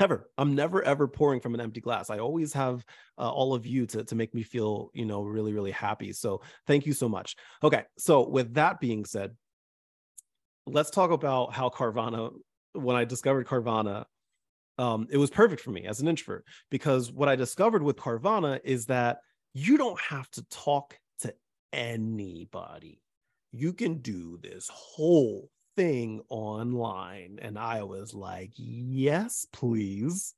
ever 0.01 0.29
i'm 0.37 0.55
never 0.55 0.83
ever 0.83 1.07
pouring 1.07 1.39
from 1.39 1.53
an 1.53 1.61
empty 1.61 1.79
glass. 1.79 2.09
I 2.09 2.19
always 2.19 2.53
have 2.53 2.85
uh, 3.17 3.29
all 3.29 3.53
of 3.53 3.65
you 3.65 3.85
to, 3.87 4.03
to 4.03 4.15
make 4.15 4.33
me 4.33 4.43
feel 4.43 4.91
you 4.93 5.05
know 5.05 5.23
really 5.23 5.53
really 5.53 5.71
happy. 5.71 6.11
So 6.13 6.41
thank 6.67 6.85
you 6.85 6.93
so 6.93 7.07
much. 7.07 7.35
Okay 7.63 7.83
so 7.97 8.27
with 8.27 8.53
that 8.55 8.79
being 8.79 9.05
said 9.05 9.35
let's 10.67 10.91
talk 10.91 11.11
about 11.11 11.53
how 11.53 11.69
carvana 11.69 12.31
when 12.73 12.95
i 12.95 13.03
discovered 13.03 13.47
carvana 13.47 14.05
um, 14.77 15.07
it 15.09 15.17
was 15.17 15.29
perfect 15.29 15.61
for 15.61 15.71
me 15.71 15.85
as 15.85 15.99
an 16.01 16.07
introvert 16.07 16.45
because 16.69 17.11
what 17.11 17.27
i 17.27 17.35
discovered 17.35 17.81
with 17.81 17.97
carvana 17.97 18.59
is 18.63 18.85
that 18.85 19.17
you 19.53 19.77
don't 19.77 19.99
have 19.99 20.29
to 20.31 20.43
talk 20.49 20.97
to 21.19 21.33
anybody. 21.73 23.01
You 23.51 23.73
can 23.73 23.95
do 23.95 24.37
this 24.41 24.69
whole 24.71 25.49
thing 25.75 26.21
online. 26.29 27.39
And 27.41 27.57
I 27.57 27.83
was 27.83 28.13
like, 28.13 28.51
yes, 28.55 29.45
please. 29.51 30.33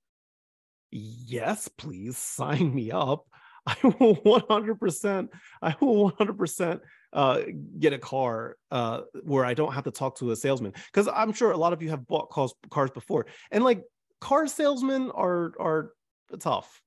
Yes, 0.91 1.67
please 1.67 2.17
sign 2.17 2.73
me 2.73 2.91
up. 2.91 3.25
I 3.65 3.75
will 3.83 4.15
100%, 4.17 5.29
I 5.61 5.75
will 5.79 6.11
100% 6.11 6.79
uh, 7.13 7.41
get 7.79 7.93
a 7.93 7.97
car 7.97 8.57
uh, 8.71 9.01
where 9.23 9.45
I 9.45 9.53
don't 9.53 9.73
have 9.73 9.85
to 9.85 9.91
talk 9.91 10.17
to 10.17 10.31
a 10.31 10.35
salesman 10.35 10.73
because 10.91 11.07
I'm 11.07 11.31
sure 11.31 11.51
a 11.51 11.57
lot 11.57 11.71
of 11.71 11.81
you 11.81 11.89
have 11.91 12.05
bought 12.07 12.29
cars 12.29 12.53
cars 12.69 12.91
before, 12.91 13.27
and 13.51 13.63
like 13.63 13.83
car 14.19 14.47
salesmen 14.47 15.11
are 15.11 15.53
are 15.59 15.91
tough, 16.39 16.81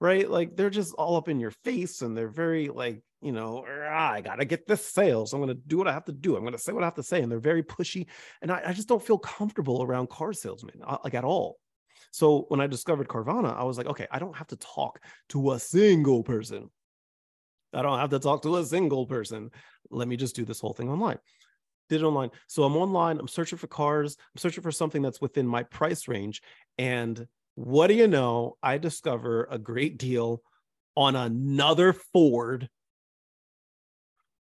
right? 0.00 0.28
Like 0.28 0.56
they're 0.56 0.70
just 0.70 0.94
all 0.94 1.16
up 1.16 1.28
in 1.28 1.40
your 1.40 1.52
face 1.64 2.02
and 2.02 2.16
they're 2.16 2.28
very 2.28 2.68
like 2.68 3.02
you 3.22 3.32
know, 3.32 3.66
ah, 3.68 4.12
I 4.12 4.22
gotta 4.22 4.46
get 4.46 4.66
this 4.66 4.84
sales. 4.84 5.32
I'm 5.32 5.40
gonna 5.40 5.54
do 5.54 5.76
what 5.76 5.86
I 5.86 5.92
have 5.92 6.06
to 6.06 6.12
do. 6.12 6.36
I'm 6.36 6.44
gonna 6.44 6.58
say 6.58 6.72
what 6.72 6.82
I 6.82 6.86
have 6.86 6.94
to 6.94 7.02
say, 7.02 7.20
and 7.20 7.30
they're 7.30 7.38
very 7.38 7.62
pushy, 7.62 8.06
and 8.40 8.50
I, 8.50 8.62
I 8.66 8.72
just 8.72 8.88
don't 8.88 9.04
feel 9.04 9.18
comfortable 9.18 9.82
around 9.82 10.08
car 10.08 10.32
salesmen 10.32 10.80
uh, 10.86 10.98
like 11.04 11.14
at 11.14 11.24
all. 11.24 11.58
So 12.12 12.46
when 12.48 12.60
I 12.60 12.66
discovered 12.66 13.08
Carvana, 13.08 13.54
I 13.56 13.64
was 13.64 13.76
like, 13.76 13.86
okay, 13.86 14.06
I 14.10 14.18
don't 14.18 14.36
have 14.36 14.48
to 14.48 14.56
talk 14.56 15.00
to 15.30 15.52
a 15.52 15.60
single 15.60 16.22
person. 16.22 16.70
I 17.72 17.82
don't 17.82 17.98
have 17.98 18.10
to 18.10 18.18
talk 18.18 18.42
to 18.42 18.56
a 18.56 18.64
single 18.64 19.06
person. 19.06 19.50
Let 19.90 20.08
me 20.08 20.16
just 20.16 20.34
do 20.34 20.44
this 20.44 20.60
whole 20.60 20.72
thing 20.72 20.88
online. 20.88 21.18
Did 21.88 22.00
it 22.00 22.04
online. 22.04 22.30
So 22.46 22.64
I'm 22.64 22.76
online, 22.76 23.18
I'm 23.18 23.28
searching 23.28 23.58
for 23.58 23.66
cars, 23.66 24.16
I'm 24.18 24.38
searching 24.40 24.62
for 24.62 24.72
something 24.72 25.02
that's 25.02 25.20
within 25.20 25.46
my 25.46 25.62
price 25.64 26.08
range. 26.08 26.40
And 26.78 27.26
what 27.54 27.88
do 27.88 27.94
you 27.94 28.06
know? 28.06 28.56
I 28.62 28.78
discover 28.78 29.48
a 29.50 29.58
great 29.58 29.98
deal 29.98 30.42
on 30.96 31.16
another 31.16 31.92
Ford 31.92 32.68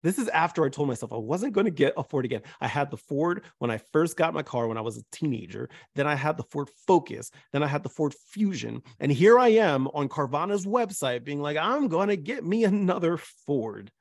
this 0.01 0.17
is 0.17 0.29
after 0.29 0.63
I 0.63 0.69
told 0.69 0.87
myself 0.87 1.11
I 1.11 1.17
wasn't 1.17 1.53
going 1.53 1.65
to 1.65 1.71
get 1.71 1.93
a 1.97 2.03
Ford 2.03 2.25
again. 2.25 2.41
I 2.61 2.67
had 2.67 2.89
the 2.89 2.97
Ford 2.97 3.43
when 3.57 3.69
I 3.69 3.79
first 3.91 4.15
got 4.15 4.33
my 4.33 4.43
car 4.43 4.67
when 4.67 4.77
I 4.77 4.81
was 4.81 4.97
a 4.97 5.03
teenager. 5.11 5.69
Then 5.95 6.07
I 6.07 6.15
had 6.15 6.37
the 6.37 6.43
Ford 6.43 6.69
Focus. 6.87 7.31
Then 7.51 7.63
I 7.63 7.67
had 7.67 7.83
the 7.83 7.89
Ford 7.89 8.13
Fusion. 8.13 8.81
And 8.99 9.11
here 9.11 9.37
I 9.37 9.49
am 9.49 9.87
on 9.89 10.07
Carvana's 10.07 10.65
website 10.65 11.25
being 11.25 11.41
like, 11.41 11.57
I'm 11.57 11.89
going 11.89 12.09
to 12.09 12.17
get 12.17 12.45
me 12.45 12.63
another 12.63 13.17
Ford. 13.17 13.91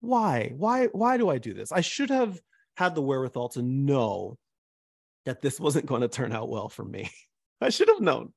Why? 0.00 0.52
Why? 0.56 0.86
Why 0.86 1.16
do 1.16 1.30
I 1.30 1.38
do 1.38 1.54
this? 1.54 1.72
I 1.72 1.80
should 1.80 2.10
have 2.10 2.38
had 2.76 2.94
the 2.94 3.02
wherewithal 3.02 3.50
to 3.50 3.62
know 3.62 4.36
that 5.24 5.40
this 5.40 5.60
wasn't 5.60 5.86
going 5.86 6.02
to 6.02 6.08
turn 6.08 6.32
out 6.32 6.48
well 6.48 6.68
for 6.68 6.84
me. 6.84 7.10
I 7.62 7.70
should 7.70 7.88
have 7.88 8.00
known. 8.00 8.32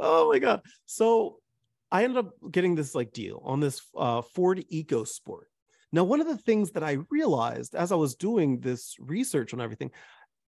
Oh 0.00 0.30
my 0.30 0.38
God. 0.38 0.62
So 0.86 1.38
I 1.90 2.04
ended 2.04 2.18
up 2.18 2.32
getting 2.50 2.74
this 2.74 2.94
like 2.94 3.12
deal 3.12 3.40
on 3.44 3.60
this 3.60 3.80
uh, 3.96 4.22
Ford 4.22 4.64
EcoSport. 4.72 5.44
Now, 5.92 6.02
one 6.02 6.20
of 6.20 6.26
the 6.26 6.36
things 6.36 6.72
that 6.72 6.82
I 6.82 6.98
realized 7.10 7.76
as 7.76 7.92
I 7.92 7.94
was 7.94 8.16
doing 8.16 8.58
this 8.58 8.96
research 8.98 9.54
on 9.54 9.60
everything, 9.60 9.92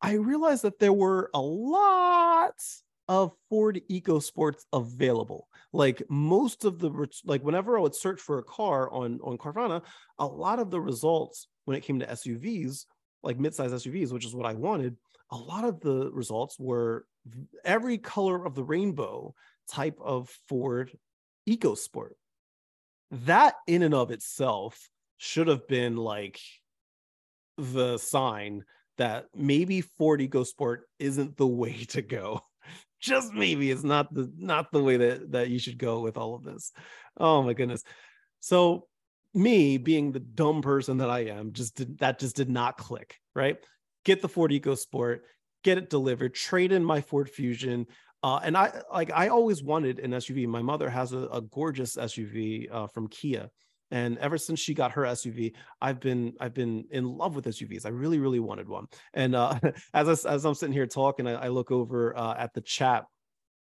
I 0.01 0.13
realized 0.13 0.63
that 0.63 0.79
there 0.79 0.91
were 0.91 1.29
a 1.35 1.39
lot 1.39 2.59
of 3.07 3.33
Ford 3.49 3.79
EcoSports 3.91 4.63
available. 4.73 5.47
Like 5.71 6.01
most 6.09 6.65
of 6.65 6.79
the 6.79 6.89
like 7.25 7.43
whenever 7.43 7.77
I 7.77 7.81
would 7.81 7.95
search 7.95 8.19
for 8.19 8.39
a 8.39 8.43
car 8.43 8.91
on 8.91 9.19
on 9.23 9.37
Carvana, 9.37 9.83
a 10.17 10.25
lot 10.25 10.59
of 10.59 10.71
the 10.71 10.81
results 10.81 11.47
when 11.65 11.77
it 11.77 11.83
came 11.83 11.99
to 11.99 12.07
SUVs, 12.07 12.85
like 13.21 13.37
midsize 13.37 13.69
SUVs, 13.69 14.11
which 14.11 14.25
is 14.25 14.35
what 14.35 14.47
I 14.47 14.53
wanted, 14.53 14.97
a 15.31 15.37
lot 15.37 15.63
of 15.63 15.79
the 15.79 16.11
results 16.11 16.59
were 16.59 17.05
every 17.63 17.97
color 17.97 18.45
of 18.45 18.55
the 18.55 18.63
rainbow 18.63 19.33
type 19.69 19.97
of 20.01 20.29
Ford 20.47 20.91
EcoSport. 21.49 22.11
That 23.11 23.55
in 23.67 23.83
and 23.83 23.93
of 23.93 24.11
itself 24.11 24.89
should 25.17 25.47
have 25.47 25.67
been 25.67 25.95
like 25.95 26.39
the 27.57 27.97
sign 27.97 28.65
that 28.97 29.25
maybe 29.35 29.81
Ford 29.81 30.19
EcoSport 30.19 30.79
isn't 30.99 31.37
the 31.37 31.47
way 31.47 31.83
to 31.89 32.01
go. 32.01 32.41
Just 32.99 33.33
maybe 33.33 33.69
it's 33.69 33.83
not 33.83 34.11
the 34.13 34.31
not 34.37 34.71
the 34.71 34.81
way 34.81 34.97
that 34.97 35.31
that 35.33 35.49
you 35.49 35.59
should 35.59 35.77
go 35.77 35.99
with 35.99 36.17
all 36.17 36.33
of 36.33 36.43
this. 36.43 36.71
Oh 37.17 37.43
my 37.43 37.53
goodness. 37.53 37.83
So 38.39 38.87
me 39.33 39.77
being 39.77 40.11
the 40.11 40.19
dumb 40.19 40.61
person 40.61 40.97
that 40.97 41.09
I 41.09 41.25
am, 41.25 41.51
just 41.51 41.75
did, 41.75 41.99
that 41.99 42.19
just 42.19 42.35
did 42.35 42.49
not 42.49 42.77
click, 42.77 43.19
right? 43.35 43.57
Get 44.05 44.21
the 44.21 44.29
Ford 44.29 44.51
EcoSport, 44.51 45.19
get 45.63 45.77
it 45.77 45.89
delivered, 45.89 46.33
trade 46.33 46.71
in 46.71 46.85
my 46.85 47.01
Ford 47.01 47.29
Fusion, 47.29 47.87
uh, 48.25 48.39
and 48.43 48.57
I 48.57 48.81
like 48.91 49.11
I 49.13 49.27
always 49.27 49.61
wanted 49.61 49.99
an 49.99 50.11
SUV. 50.11 50.47
My 50.47 50.63
mother 50.63 50.89
has 50.89 51.13
a, 51.13 51.27
a 51.27 51.41
gorgeous 51.41 51.95
SUV 51.95 52.67
uh, 52.71 52.87
from 52.87 53.07
Kia, 53.07 53.51
and 53.91 54.17
ever 54.17 54.37
since 54.37 54.59
she 54.59 54.73
got 54.73 54.93
her 54.93 55.03
SUV, 55.03 55.53
I've 55.79 55.99
been 55.99 56.33
I've 56.39 56.55
been 56.55 56.85
in 56.89 57.05
love 57.05 57.35
with 57.35 57.45
SUVs. 57.45 57.85
I 57.85 57.89
really 57.89 58.17
really 58.17 58.39
wanted 58.39 58.67
one. 58.67 58.87
And 59.13 59.35
uh, 59.35 59.59
as 59.93 60.25
I, 60.25 60.33
as 60.33 60.43
I'm 60.45 60.55
sitting 60.55 60.73
here 60.73 60.87
talking, 60.87 61.27
I, 61.27 61.33
I 61.33 61.47
look 61.49 61.71
over 61.71 62.17
uh, 62.17 62.35
at 62.35 62.53
the 62.55 62.61
chat 62.61 63.05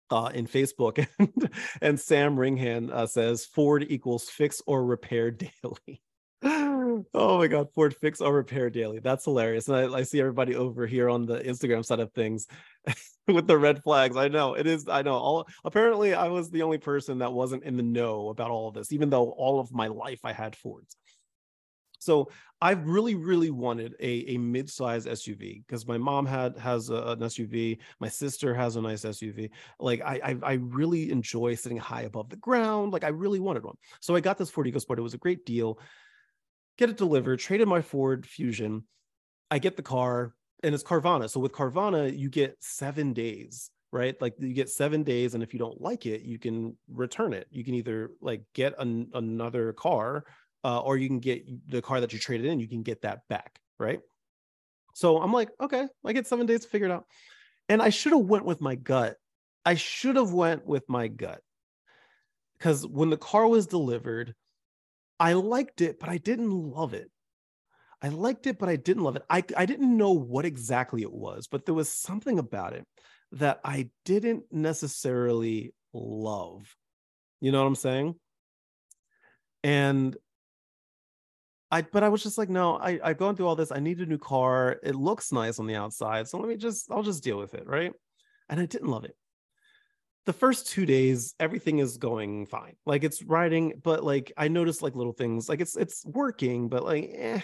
uh, 0.09 0.31
in 0.33 0.47
Facebook, 0.47 1.05
and, 1.19 1.49
and 1.81 1.99
Sam 1.99 2.35
Ringhan 2.35 2.91
uh, 2.91 3.05
says 3.05 3.45
Ford 3.45 3.85
equals 3.87 4.29
fix 4.29 4.61
or 4.65 4.83
repair 4.83 5.29
daily. 5.63 6.01
oh 6.43 7.37
my 7.37 7.47
god 7.47 7.67
ford 7.73 7.93
fix 7.95 8.21
or 8.21 8.33
repair 8.33 8.69
daily 8.69 8.99
that's 8.99 9.25
hilarious 9.25 9.67
and 9.67 9.75
I, 9.75 9.97
I, 9.99 10.03
see 10.03 10.21
everybody 10.21 10.55
over 10.55 10.87
here 10.87 11.09
on 11.09 11.25
the 11.25 11.39
instagram 11.39 11.83
side 11.83 11.99
of 11.99 12.13
things 12.13 12.47
with 13.27 13.45
the 13.45 13.57
red 13.57 13.83
flags 13.83 14.15
i 14.15 14.29
know 14.29 14.53
it 14.53 14.65
is 14.65 14.87
i 14.87 15.01
know 15.01 15.15
all 15.15 15.47
apparently 15.65 16.13
i 16.13 16.29
was 16.29 16.49
the 16.49 16.61
only 16.61 16.77
person 16.77 17.17
that 17.17 17.33
wasn't 17.33 17.63
in 17.63 17.75
the 17.75 17.83
know 17.83 18.29
about 18.29 18.51
all 18.51 18.69
of 18.69 18.73
this 18.73 18.93
even 18.93 19.09
though 19.09 19.31
all 19.31 19.59
of 19.59 19.73
my 19.73 19.87
life 19.87 20.21
i 20.23 20.31
had 20.31 20.55
fords 20.55 20.95
so 21.99 22.29
I've 22.61 22.87
really, 22.87 23.15
really 23.15 23.51
wanted 23.51 23.95
a, 23.99 24.33
a 24.33 24.37
mid-size 24.37 25.05
SUV 25.05 25.65
because 25.65 25.87
my 25.87 25.97
mom 25.97 26.25
had 26.25 26.57
has 26.57 26.89
a, 26.89 26.95
an 26.95 27.19
SUV. 27.19 27.77
My 27.99 28.09
sister 28.09 28.53
has 28.53 28.75
a 28.75 28.81
nice 28.81 29.03
SUV. 29.03 29.49
Like 29.79 30.01
I, 30.01 30.19
I, 30.23 30.35
I 30.43 30.53
really 30.53 31.11
enjoy 31.11 31.55
sitting 31.55 31.77
high 31.77 32.03
above 32.03 32.29
the 32.29 32.37
ground. 32.37 32.91
Like 32.91 33.03
I 33.03 33.09
really 33.09 33.39
wanted 33.39 33.63
one. 33.63 33.75
So 34.01 34.15
I 34.15 34.21
got 34.21 34.37
this 34.37 34.49
Ford 34.49 34.67
EcoSport. 34.67 34.97
It 34.97 35.01
was 35.01 35.13
a 35.13 35.19
great 35.19 35.45
deal 35.45 35.79
get 36.79 36.89
it 36.89 36.97
delivered, 36.97 37.39
traded 37.39 37.67
my 37.67 37.81
Ford 37.81 38.25
Fusion. 38.25 38.85
I 39.51 39.59
get 39.59 39.75
the 39.75 39.83
car 39.83 40.33
and 40.63 40.73
it's 40.73 40.83
Carvana. 40.83 41.29
So 41.29 41.41
with 41.41 41.51
Carvana, 41.51 42.17
you 42.17 42.29
get 42.29 42.55
seven 42.61 43.11
days, 43.11 43.69
right? 43.91 44.19
Like 44.21 44.35
you 44.39 44.53
get 44.53 44.69
seven 44.69 45.03
days. 45.03 45.33
And 45.33 45.43
if 45.43 45.53
you 45.53 45.59
don't 45.59 45.81
like 45.81 46.05
it, 46.05 46.21
you 46.21 46.39
can 46.39 46.77
return 46.89 47.33
it. 47.33 47.47
You 47.51 47.65
can 47.65 47.73
either 47.73 48.11
like 48.21 48.43
get 48.53 48.75
an, 48.79 49.09
another 49.13 49.73
car 49.73 50.23
uh, 50.63 50.79
or 50.79 50.95
you 50.95 51.09
can 51.09 51.19
get 51.19 51.45
the 51.69 51.81
car 51.81 51.99
that 51.99 52.13
you 52.13 52.19
traded 52.19 52.45
in, 52.47 52.61
you 52.61 52.67
can 52.69 52.81
get 52.81 53.01
that 53.01 53.27
back, 53.27 53.59
right? 53.77 53.99
So 54.93 55.21
I'm 55.21 55.33
like, 55.33 55.49
okay, 55.59 55.85
I 56.05 56.13
get 56.13 56.27
seven 56.27 56.45
days 56.45 56.61
to 56.61 56.69
figure 56.69 56.87
it 56.87 56.91
out. 56.91 57.05
And 57.67 57.81
I 57.81 57.89
should 57.89 58.13
have 58.13 58.21
went 58.21 58.45
with 58.45 58.61
my 58.61 58.75
gut. 58.75 59.17
I 59.65 59.75
should 59.75 60.15
have 60.15 60.31
went 60.31 60.65
with 60.65 60.87
my 60.87 61.09
gut. 61.09 61.41
Because 62.57 62.87
when 62.87 63.09
the 63.09 63.17
car 63.17 63.47
was 63.47 63.67
delivered, 63.67 64.33
I 65.19 65.33
liked 65.33 65.81
it, 65.81 65.99
but 65.99 66.09
I 66.09 66.17
didn't 66.17 66.51
love 66.51 66.93
it. 66.93 67.09
I 68.01 68.09
liked 68.09 68.47
it, 68.47 68.57
but 68.57 68.69
I 68.69 68.77
didn't 68.77 69.03
love 69.03 69.17
it. 69.17 69.23
I, 69.29 69.43
I 69.57 69.65
didn't 69.65 69.95
know 69.95 70.11
what 70.11 70.45
exactly 70.45 71.01
it 71.01 71.11
was, 71.11 71.47
but 71.47 71.65
there 71.65 71.75
was 71.75 71.89
something 71.89 72.39
about 72.39 72.73
it 72.73 72.85
that 73.33 73.59
I 73.63 73.89
didn't 74.05 74.43
necessarily 74.51 75.73
love. 75.93 76.73
You 77.41 77.51
know 77.51 77.61
what 77.61 77.67
I'm 77.67 77.75
saying? 77.75 78.15
And 79.63 80.15
I, 81.71 81.81
but 81.81 82.03
I 82.03 82.09
was 82.09 82.23
just 82.23 82.37
like, 82.37 82.49
no, 82.49 82.77
I, 82.77 82.99
I've 83.03 83.17
gone 83.17 83.35
through 83.35 83.47
all 83.47 83.55
this. 83.55 83.71
I 83.71 83.79
need 83.79 83.99
a 83.99 84.05
new 84.05 84.17
car. 84.17 84.79
It 84.81 84.95
looks 84.95 85.31
nice 85.31 85.59
on 85.59 85.67
the 85.67 85.75
outside. 85.75 86.27
So 86.27 86.39
let 86.39 86.47
me 86.47 86.55
just, 86.55 86.89
I'll 86.89 87.03
just 87.03 87.23
deal 87.23 87.37
with 87.37 87.53
it. 87.53 87.67
Right. 87.67 87.91
And 88.47 88.59
I 88.59 88.65
didn't 88.65 88.87
love 88.87 89.03
it 89.03 89.15
the 90.25 90.33
first 90.33 90.67
two 90.67 90.85
days 90.85 91.33
everything 91.39 91.79
is 91.79 91.97
going 91.97 92.45
fine. 92.45 92.75
Like 92.85 93.03
it's 93.03 93.23
riding 93.23 93.73
but 93.83 94.03
like 94.03 94.31
i 94.37 94.47
noticed 94.47 94.81
like 94.81 94.95
little 94.95 95.13
things. 95.13 95.49
Like 95.49 95.61
it's 95.61 95.75
it's 95.75 96.05
working 96.05 96.69
but 96.69 96.83
like 96.83 97.11
eh, 97.13 97.41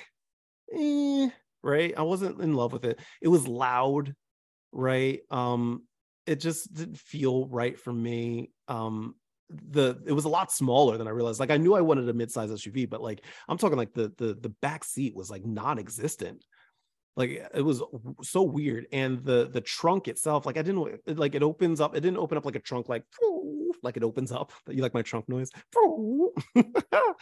eh, 0.74 1.30
right? 1.64 1.94
I 1.98 2.04
wasn't 2.04 2.42
in 2.42 2.54
love 2.54 2.74
with 2.74 2.86
it. 2.86 3.00
It 3.22 3.28
was 3.28 3.48
loud 3.48 4.14
right? 4.72 5.22
Um 5.32 5.84
it 6.26 6.40
just 6.40 6.74
didn't 6.74 6.98
feel 6.98 7.48
right 7.48 7.80
for 7.80 7.94
me. 7.94 8.52
Um 8.68 9.16
the 9.50 10.02
it 10.06 10.14
was 10.14 10.26
a 10.26 10.30
lot 10.30 10.52
smaller 10.52 10.98
than 10.98 11.08
I 11.08 11.12
realized. 11.12 11.40
Like 11.40 11.52
I 11.52 11.58
knew 11.58 11.76
I 11.76 11.82
wanted 11.82 12.10
a 12.10 12.14
mid-size 12.14 12.50
SUV, 12.50 12.90
but 12.90 13.02
like 13.02 13.24
I'm 13.48 13.58
talking 13.58 13.78
like 13.78 13.94
the 13.94 14.12
the 14.18 14.38
the 14.40 14.50
back 14.62 14.84
seat 14.84 15.16
was 15.16 15.30
like 15.30 15.46
non-existent 15.46 16.44
like 17.16 17.48
it 17.54 17.62
was 17.62 17.82
so 18.22 18.42
weird 18.42 18.88
and 18.92 19.24
the 19.24 19.50
the 19.52 19.62
trunk 19.62 20.08
itself 20.08 20.46
like 20.46 20.58
i 20.58 20.62
didn't 20.62 21.00
it, 21.06 21.18
like 21.18 21.36
it 21.36 21.44
opens 21.44 21.80
up 21.80 21.96
it 21.96 22.02
didn't 22.02 22.18
open 22.18 22.38
up 22.38 22.46
like 22.46 22.56
a 22.56 22.60
trunk 22.60 22.90
like 22.90 23.04
like 23.84 23.98
it 23.98 24.04
opens 24.04 24.32
up 24.32 24.52
you 24.70 24.82
like 24.82 24.94
my 24.94 25.02
trunk 25.02 25.28
noise? 25.30 25.50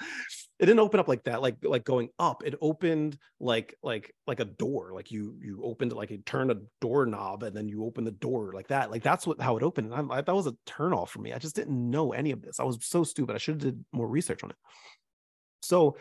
It 0.59 0.67
didn't 0.67 0.79
open 0.79 0.99
up 0.99 1.07
like 1.07 1.23
that 1.25 1.41
like 1.41 1.57
like 1.63 1.83
going 1.83 2.09
up 2.19 2.43
it 2.45 2.55
opened 2.61 3.17
like 3.39 3.75
like 3.83 4.15
like 4.27 4.39
a 4.39 4.45
door 4.45 4.93
like 4.93 5.11
you 5.11 5.35
you 5.41 5.61
opened 5.61 5.91
like 5.91 6.09
you 6.09 6.19
turn 6.19 6.51
a 6.51 6.55
doorknob 6.79 7.43
and 7.43 7.55
then 7.55 7.67
you 7.67 7.83
open 7.83 8.05
the 8.05 8.11
door 8.11 8.53
like 8.53 8.67
that 8.67 8.89
like 8.89 9.03
that's 9.03 9.27
what 9.27 9.41
how 9.41 9.57
it 9.57 9.63
opened 9.63 9.91
and 9.91 10.11
I, 10.11 10.17
I, 10.17 10.21
that 10.21 10.33
was 10.33 10.47
a 10.47 10.55
turn 10.65 10.93
off 10.93 11.11
for 11.11 11.19
me 11.19 11.33
i 11.33 11.37
just 11.37 11.55
didn't 11.55 11.91
know 11.91 12.13
any 12.13 12.31
of 12.31 12.41
this 12.41 12.59
i 12.59 12.63
was 12.63 12.77
so 12.81 13.03
stupid 13.03 13.35
i 13.35 13.39
should 13.39 13.55
have 13.55 13.61
did 13.73 13.85
more 13.91 14.07
research 14.07 14.43
on 14.43 14.51
it. 14.51 14.55
So 15.63 15.97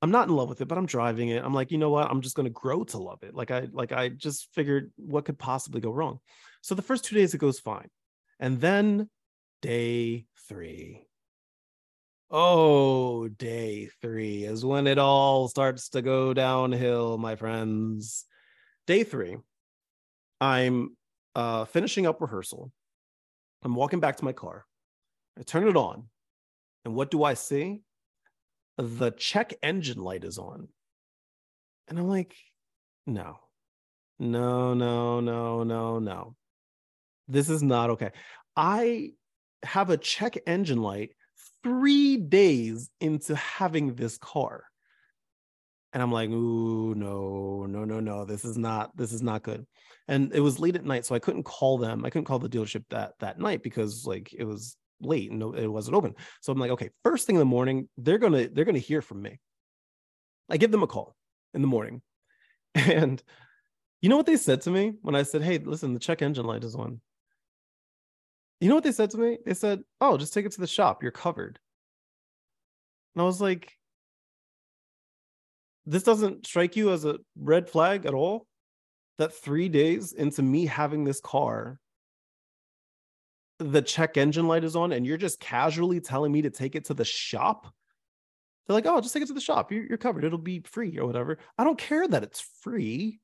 I'm 0.00 0.10
not 0.10 0.28
in 0.28 0.34
love 0.34 0.48
with 0.48 0.60
it, 0.60 0.68
but 0.68 0.78
I'm 0.78 0.86
driving 0.86 1.30
it. 1.30 1.44
I'm 1.44 1.54
like, 1.54 1.70
you 1.72 1.78
know 1.78 1.90
what? 1.90 2.08
I'm 2.10 2.20
just 2.20 2.36
going 2.36 2.44
to 2.44 2.50
grow 2.50 2.84
to 2.84 2.98
love 2.98 3.22
it. 3.22 3.34
Like 3.34 3.50
I 3.50 3.68
like 3.72 3.92
I 3.92 4.08
just 4.08 4.48
figured 4.54 4.92
what 4.96 5.24
could 5.24 5.38
possibly 5.38 5.80
go 5.80 5.90
wrong. 5.90 6.20
So 6.60 6.74
the 6.74 6.82
first 6.82 7.04
2 7.04 7.16
days 7.16 7.34
it 7.34 7.38
goes 7.38 7.58
fine. 7.58 7.88
And 8.38 8.60
then 8.60 9.08
day 9.62 10.26
3. 10.48 11.04
Oh, 12.30 13.26
day 13.28 13.88
3 14.00 14.44
is 14.44 14.64
when 14.64 14.86
it 14.86 14.98
all 14.98 15.48
starts 15.48 15.88
to 15.90 16.02
go 16.02 16.32
downhill, 16.32 17.18
my 17.18 17.36
friends. 17.36 18.26
Day 18.88 19.04
three, 19.04 19.36
I'm 20.40 20.96
uh, 21.34 21.66
finishing 21.66 22.06
up 22.06 22.22
rehearsal. 22.22 22.72
I'm 23.62 23.74
walking 23.74 24.00
back 24.00 24.16
to 24.16 24.24
my 24.24 24.32
car. 24.32 24.64
I 25.38 25.42
turn 25.42 25.68
it 25.68 25.76
on. 25.76 26.08
And 26.86 26.94
what 26.94 27.10
do 27.10 27.22
I 27.22 27.34
see? 27.34 27.82
The 28.78 29.10
check 29.10 29.54
engine 29.62 30.00
light 30.02 30.24
is 30.24 30.38
on. 30.38 30.68
And 31.88 31.98
I'm 31.98 32.08
like, 32.08 32.34
no, 33.06 33.36
no, 34.18 34.74
no, 34.74 35.20
no, 35.20 35.64
no, 35.64 35.98
no. 35.98 36.36
This 37.26 37.50
is 37.50 37.62
not 37.62 37.90
okay. 37.90 38.12
I 38.56 39.10
have 39.62 39.90
a 39.90 39.96
check 39.96 40.38
engine 40.46 40.80
light 40.80 41.10
three 41.62 42.16
days 42.16 42.90
into 43.00 43.34
having 43.34 43.94
this 43.94 44.16
car. 44.18 44.64
And 45.92 46.02
I'm 46.02 46.12
like, 46.12 46.30
ooh, 46.30 46.94
no, 46.94 47.66
no, 47.66 47.84
no, 47.84 48.00
no. 48.00 48.24
This 48.24 48.44
is 48.44 48.58
not, 48.58 48.96
this 48.96 49.12
is 49.12 49.22
not 49.22 49.42
good. 49.42 49.66
And 50.06 50.32
it 50.34 50.40
was 50.40 50.60
late 50.60 50.76
at 50.76 50.84
night, 50.84 51.04
so 51.04 51.14
I 51.14 51.18
couldn't 51.18 51.44
call 51.44 51.78
them. 51.78 52.04
I 52.04 52.10
couldn't 52.10 52.26
call 52.26 52.38
the 52.38 52.48
dealership 52.48 52.84
that 52.90 53.14
that 53.20 53.38
night 53.38 53.62
because 53.62 54.06
like 54.06 54.32
it 54.32 54.44
was 54.44 54.76
late 55.00 55.30
and 55.30 55.42
it 55.56 55.68
wasn't 55.68 55.96
open. 55.96 56.14
So 56.40 56.52
I'm 56.52 56.58
like, 56.58 56.70
okay, 56.72 56.90
first 57.04 57.26
thing 57.26 57.36
in 57.36 57.40
the 57.40 57.44
morning, 57.44 57.88
they're 57.96 58.18
gonna 58.18 58.48
they're 58.48 58.64
gonna 58.64 58.78
hear 58.78 59.02
from 59.02 59.22
me. 59.22 59.38
I 60.48 60.56
give 60.56 60.70
them 60.70 60.82
a 60.82 60.86
call 60.86 61.14
in 61.54 61.60
the 61.60 61.68
morning, 61.68 62.02
and 62.74 63.22
you 64.00 64.08
know 64.08 64.16
what 64.16 64.26
they 64.26 64.36
said 64.36 64.62
to 64.62 64.70
me 64.70 64.94
when 65.02 65.14
I 65.14 65.22
said, 65.22 65.42
"Hey, 65.42 65.58
listen, 65.58 65.94
the 65.94 66.00
check 66.00 66.22
engine 66.22 66.46
light 66.46 66.64
is 66.64 66.74
on." 66.74 67.00
You 68.60 68.68
know 68.68 68.74
what 68.74 68.84
they 68.84 68.92
said 68.92 69.10
to 69.10 69.18
me? 69.18 69.38
They 69.44 69.54
said, 69.54 69.82
"Oh, 70.00 70.16
just 70.16 70.34
take 70.34 70.46
it 70.46 70.52
to 70.52 70.60
the 70.60 70.66
shop. 70.66 71.02
You're 71.02 71.12
covered." 71.12 71.58
And 73.14 73.22
I 73.22 73.24
was 73.24 73.40
like, 73.40 73.72
"This 75.86 76.02
doesn't 76.02 76.46
strike 76.46 76.76
you 76.76 76.92
as 76.92 77.04
a 77.04 77.18
red 77.36 77.68
flag 77.68 78.06
at 78.06 78.14
all?" 78.14 78.46
That 79.18 79.34
three 79.34 79.68
days 79.68 80.12
into 80.12 80.42
me 80.42 80.66
having 80.66 81.02
this 81.04 81.20
car, 81.20 81.80
the 83.58 83.82
check 83.82 84.16
engine 84.16 84.46
light 84.46 84.64
is 84.64 84.76
on, 84.76 84.92
and 84.92 85.06
you're 85.06 85.16
just 85.16 85.40
casually 85.40 86.00
telling 86.00 86.32
me 86.32 86.42
to 86.42 86.50
take 86.50 86.74
it 86.74 86.86
to 86.86 86.94
the 86.94 87.04
shop. 87.04 87.72
They're 88.66 88.74
like, 88.74 88.86
"Oh, 88.86 89.00
just 89.00 89.14
take 89.14 89.22
it 89.22 89.26
to 89.26 89.34
the 89.34 89.40
shop. 89.40 89.72
You're, 89.72 89.86
you're 89.86 89.98
covered. 89.98 90.24
It'll 90.24 90.38
be 90.38 90.60
free 90.60 90.98
or 90.98 91.06
whatever." 91.06 91.38
I 91.56 91.64
don't 91.64 91.78
care 91.78 92.06
that 92.06 92.22
it's 92.22 92.40
free 92.62 93.20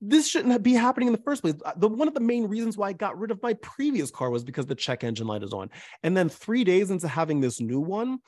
this 0.00 0.28
shouldn't 0.28 0.62
be 0.62 0.74
happening 0.74 1.08
in 1.08 1.12
the 1.12 1.22
first 1.22 1.42
place. 1.42 1.54
Uh, 1.64 1.72
the 1.76 1.88
one 1.88 2.08
of 2.08 2.14
the 2.14 2.20
main 2.20 2.46
reasons 2.46 2.76
why 2.76 2.88
I 2.88 2.92
got 2.92 3.18
rid 3.18 3.30
of 3.30 3.42
my 3.42 3.54
previous 3.54 4.10
car 4.10 4.30
was 4.30 4.44
because 4.44 4.66
the 4.66 4.74
check 4.74 5.04
engine 5.04 5.26
light 5.26 5.42
is 5.42 5.52
on. 5.52 5.70
And 6.02 6.16
then 6.16 6.28
3 6.28 6.64
days 6.64 6.90
into 6.90 7.08
having 7.08 7.40
this 7.40 7.60
new 7.60 7.80
one, 7.80 8.18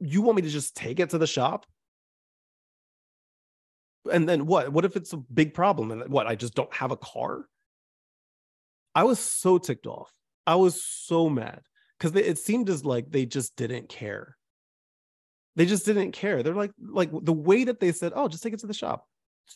you 0.00 0.22
want 0.22 0.36
me 0.36 0.42
to 0.42 0.50
just 0.50 0.76
take 0.76 1.00
it 1.00 1.10
to 1.10 1.18
the 1.18 1.26
shop? 1.26 1.66
And 4.10 4.28
then 4.28 4.46
what? 4.46 4.72
What 4.72 4.84
if 4.84 4.96
it's 4.96 5.12
a 5.12 5.16
big 5.16 5.54
problem 5.54 5.90
and 5.90 6.10
what? 6.10 6.26
I 6.26 6.34
just 6.34 6.54
don't 6.54 6.72
have 6.72 6.90
a 6.90 6.96
car? 6.96 7.46
I 8.98 9.04
was 9.04 9.20
so 9.20 9.58
ticked 9.58 9.86
off. 9.86 10.10
I 10.44 10.56
was 10.56 10.82
so 10.82 11.30
mad 11.30 11.60
because 11.96 12.16
it 12.16 12.36
seemed 12.36 12.68
as 12.68 12.84
like 12.84 13.12
they 13.12 13.26
just 13.26 13.54
didn't 13.54 13.88
care. 13.88 14.36
They 15.54 15.66
just 15.66 15.86
didn't 15.86 16.12
care. 16.12 16.42
They're 16.42 16.52
like, 16.52 16.72
like 16.80 17.10
the 17.12 17.32
way 17.32 17.62
that 17.62 17.78
they 17.78 17.92
said, 17.92 18.12
"Oh, 18.16 18.26
just 18.26 18.42
take 18.42 18.54
it 18.54 18.60
to 18.60 18.66
the 18.66 18.74
shop." 18.74 19.06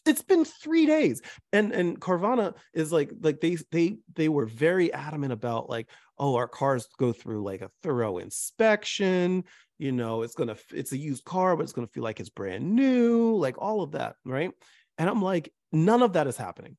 it's 0.07 0.23
been 0.23 0.43
three 0.43 0.87
days 0.87 1.21
and 1.53 1.71
and 1.73 2.01
carvana 2.01 2.55
is 2.73 2.93
like 2.93 3.11
like 3.21 3.41
they 3.41 3.59
they 3.71 3.99
they 4.15 4.27
were 4.31 4.47
very 4.47 4.91
adamant 4.91 5.35
about 5.35 5.69
like 5.69 5.87
oh 6.17 6.35
our 6.35 6.49
cars 6.49 6.89
go 6.99 7.13
through 7.13 7.43
like 7.43 7.61
a 7.61 7.71
thorough 7.83 8.17
inspection 8.17 9.45
you 9.79 9.93
know 9.93 10.23
it's 10.23 10.35
gonna 10.35 10.57
it's 10.73 10.93
a 10.93 10.97
used 10.97 11.27
car 11.27 11.55
but 11.57 11.65
it's 11.65 11.75
gonna 11.75 11.87
feel 11.89 12.03
like 12.03 12.21
it's 12.21 12.31
brand 12.31 12.75
new 12.75 13.37
like 13.37 13.57
all 13.59 13.83
of 13.83 13.93
that 13.93 14.17
right 14.25 14.53
and 14.97 15.11
i'm 15.11 15.21
like 15.21 15.53
none 15.73 16.01
of 16.01 16.15
that 16.15 16.27
is 16.27 16.39
happening 16.39 16.79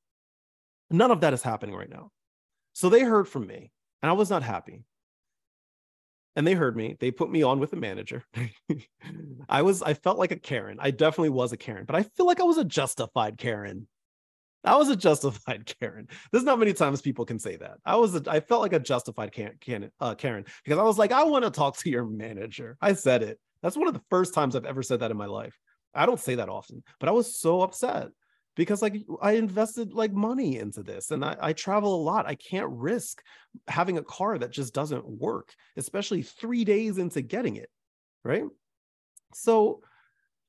none 0.90 1.12
of 1.12 1.22
that 1.22 1.34
is 1.34 1.44
happening 1.44 1.76
right 1.76 1.92
now 1.92 2.10
so 2.74 2.90
they 2.90 3.02
heard 3.02 3.28
from 3.28 3.48
me 3.48 3.72
and 4.02 4.10
i 4.10 4.14
was 4.14 4.30
not 4.30 4.44
happy 4.44 4.84
and 6.36 6.48
they 6.48 6.54
heard 6.54 6.76
me. 6.76 6.96
They 7.00 7.12
put 7.12 7.32
me 7.32 7.44
on 7.44 7.60
with 7.60 7.72
the 7.72 7.78
manager. 7.78 8.24
I 9.50 9.62
was, 9.62 9.84
I 9.84 9.94
felt 9.94 10.18
like 10.18 10.32
a 10.32 10.36
Karen. 10.36 10.78
I 10.80 10.92
definitely 10.92 11.30
was 11.30 11.52
a 11.52 11.58
Karen, 11.58 11.86
but 11.86 11.96
I 11.96 12.04
feel 12.04 12.26
like 12.26 12.40
I 12.40 12.46
was 12.46 12.58
a 12.58 12.66
justified 12.66 13.38
Karen. 13.38 13.88
I 14.64 14.76
was 14.78 14.90
a 14.90 14.96
justified 14.96 15.72
Karen. 15.80 16.08
There's 16.32 16.44
not 16.44 16.60
many 16.60 16.74
times 16.74 17.02
people 17.02 17.26
can 17.26 17.38
say 17.38 17.58
that. 17.58 17.78
I 17.86 17.98
was, 17.98 18.16
a, 18.16 18.24
I 18.28 18.40
felt 18.40 18.62
like 18.62 18.74
a 18.74 18.80
justified 18.80 19.32
uh, 20.00 20.16
Karen 20.16 20.46
because 20.64 20.80
I 20.80 20.84
was 20.84 20.98
like, 20.98 21.12
I 21.12 21.24
want 21.24 21.46
to 21.46 21.52
talk 21.52 21.78
to 21.78 21.90
your 21.90 22.06
manager. 22.06 22.78
I 22.82 22.94
said 22.94 23.22
it. 23.22 23.40
That's 23.62 23.78
one 23.78 23.88
of 23.88 23.94
the 23.94 24.04
first 24.10 24.34
times 24.34 24.56
I've 24.56 24.66
ever 24.66 24.84
said 24.84 25.02
that 25.02 25.12
in 25.12 25.18
my 25.18 25.26
life. 25.26 25.58
I 25.94 26.06
don't 26.06 26.20
say 26.20 26.36
that 26.36 26.50
often, 26.50 26.84
but 27.00 27.08
I 27.08 27.12
was 27.12 27.40
so 27.40 27.62
upset 27.62 28.08
because 28.56 28.82
like 28.82 28.96
I 29.22 29.34
invested 29.34 29.94
like 29.94 30.14
money 30.14 30.58
into 30.58 30.84
this 30.84 31.12
and 31.12 31.24
I, 31.24 31.36
I, 31.40 31.54
travel 31.54 31.96
a 31.96 32.04
lot. 32.04 32.28
I 32.28 32.36
can't 32.36 32.70
risk 32.70 33.22
having 33.68 33.98
a 33.98 34.04
car 34.04 34.38
that 34.38 34.52
just 34.52 34.74
doesn't 34.74 35.06
work, 35.08 35.54
especially 35.78 36.22
three 36.22 36.64
days 36.64 36.98
into 36.98 37.22
getting 37.22 37.56
it. 37.56 37.70
Right. 38.24 38.44
So 39.34 39.82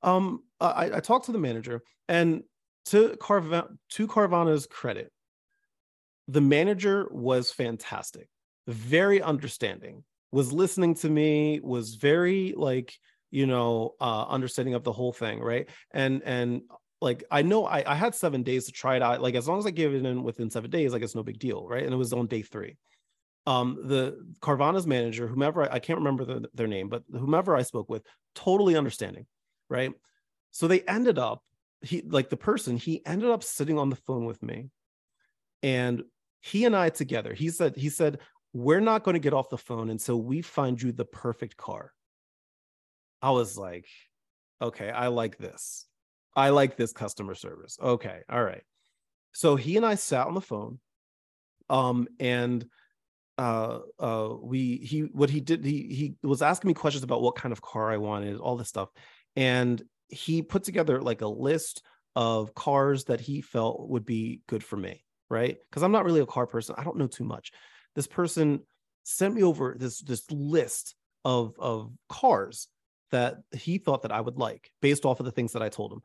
um 0.03 0.43
I, 0.61 0.91
I 0.95 1.01
talked 1.01 1.27
to 1.27 1.33
the 1.33 1.39
manager 1.39 1.83
and 2.09 2.43
to 2.87 3.17
Carv 3.17 3.51
to 3.91 4.07
Carvana's 4.07 4.67
credit, 4.67 5.11
the 6.29 6.41
manager 6.41 7.09
was 7.11 7.51
fantastic, 7.51 8.29
very 8.67 9.23
understanding, 9.23 10.05
was 10.33 10.53
listening 10.53 10.95
to 10.97 11.09
me, 11.09 11.61
was 11.63 11.95
very 11.95 12.53
like 12.57 12.95
you 13.31 13.47
know 13.47 13.95
uh 14.01 14.27
understanding 14.29 14.75
of 14.75 14.85
the 14.85 14.93
whole 14.93 15.13
thing 15.13 15.41
right 15.41 15.69
and 15.91 16.23
and 16.25 16.63
like 17.05 17.23
I 17.31 17.43
know 17.43 17.67
I, 17.67 17.85
I 17.87 17.95
had 17.95 18.15
seven 18.15 18.43
days 18.43 18.65
to 18.65 18.73
try 18.73 18.97
it 18.97 19.03
out. 19.03 19.21
Like 19.23 19.35
as 19.35 19.47
long 19.47 19.59
as 19.59 19.67
I 19.67 19.71
give 19.71 19.95
it 19.95 20.05
in 20.05 20.23
within 20.23 20.51
seven 20.51 20.71
days, 20.71 20.93
like 20.93 21.03
it's 21.03 21.15
no 21.15 21.23
big 21.23 21.39
deal, 21.39 21.67
right? 21.69 21.85
And 21.85 21.93
it 21.93 21.97
was 21.97 22.13
on 22.13 22.27
day 22.27 22.43
three. 22.43 22.77
Um, 23.47 23.79
the 23.85 24.25
Carvana's 24.41 24.87
manager, 24.87 25.29
whomever 25.29 25.63
I, 25.63 25.75
I 25.75 25.79
can't 25.79 25.99
remember 25.99 26.25
the, 26.25 26.49
their 26.55 26.67
name, 26.67 26.89
but 26.89 27.05
whomever 27.13 27.55
I 27.55 27.63
spoke 27.63 27.91
with, 27.91 28.03
totally 28.35 28.75
understanding, 28.75 29.27
right? 29.69 29.93
So 30.51 30.67
they 30.67 30.81
ended 30.81 31.19
up, 31.19 31.43
he 31.83 32.03
like 32.03 32.31
the 32.31 32.39
person, 32.39 32.79
he 32.79 33.05
ended 33.05 33.29
up 33.29 33.45
sitting 33.45 33.79
on 33.79 33.91
the 33.91 33.97
phone 33.97 34.25
with 34.25 34.43
me, 34.43 34.71
and 35.63 36.03
he 36.41 36.65
and 36.65 36.75
I 36.75 36.89
together, 36.89 37.35
he 37.35 37.51
said, 37.51 37.77
he 37.77 37.91
said, 37.91 38.19
we're 38.55 38.81
not 38.81 39.03
going 39.03 39.15
to 39.15 39.21
get 39.21 39.35
off 39.35 39.51
the 39.51 39.59
phone 39.59 39.91
until 39.91 40.23
we 40.23 40.41
find 40.41 40.81
you 40.81 40.93
the 40.93 41.05
perfect 41.05 41.57
car. 41.57 41.93
I 43.21 43.33
was 43.33 43.59
like, 43.59 43.87
okay, 44.63 44.91
I 44.91 45.09
like 45.09 45.37
this. 45.37 45.87
I 46.37 46.51
like 46.51 46.77
this 46.77 46.93
customer 46.93 47.35
service. 47.35 47.79
Okay. 47.81 48.21
All 48.29 48.43
right. 48.43 48.63
So 49.33 49.57
he 49.57 49.77
and 49.77 49.87
I 49.87 49.95
sat 49.95 50.27
on 50.27 50.35
the 50.35 50.41
phone. 50.41 50.79
Um, 51.71 52.09
and 52.21 52.67
uh 53.37 53.81
uh 53.99 54.29
we 54.41 54.77
he 54.77 55.01
what 55.01 55.29
he 55.29 55.41
did 55.41 55.65
he 55.65 56.15
he 56.23 56.27
was 56.27 56.41
asking 56.41 56.69
me 56.69 56.75
questions 56.75 57.03
about 57.03 57.21
what 57.21 57.35
kind 57.35 57.53
of 57.53 57.61
car 57.63 57.91
I 57.91 57.97
wanted, 57.97 58.39
all 58.39 58.57
this 58.57 58.69
stuff. 58.69 58.91
And 59.35 59.83
he 60.09 60.43
put 60.43 60.63
together 60.63 61.01
like 61.01 61.23
a 61.23 61.27
list 61.27 61.83
of 62.15 62.55
cars 62.55 63.05
that 63.05 63.21
he 63.21 63.41
felt 63.41 63.89
would 63.89 64.05
be 64.05 64.43
good 64.47 64.63
for 64.63 64.77
me, 64.77 65.05
right? 65.29 65.57
Because 65.69 65.83
I'm 65.83 65.91
not 65.91 66.05
really 66.05 66.21
a 66.21 66.27
car 66.27 66.47
person. 66.47 66.77
I 66.79 66.85
don't 66.85 66.97
know 66.97 67.09
too 67.09 67.25
much. 67.25 67.51
This 67.97 68.07
person 68.07 68.61
sent 69.03 69.35
me 69.35 69.43
over 69.43 69.75
this 69.79 70.01
this 70.01 70.31
list 70.31 70.95
of 71.25 71.55
of 71.59 71.93
cars 72.09 72.69
that 73.11 73.39
he 73.53 73.79
thought 73.79 74.03
that 74.03 74.13
I 74.13 74.21
would 74.21 74.39
like 74.39 74.71
based 74.81 75.05
off 75.05 75.21
of 75.21 75.27
the 75.27 75.33
things 75.33 75.53
that 75.53 75.63
I 75.63 75.69
told 75.69 75.93
him 75.93 76.03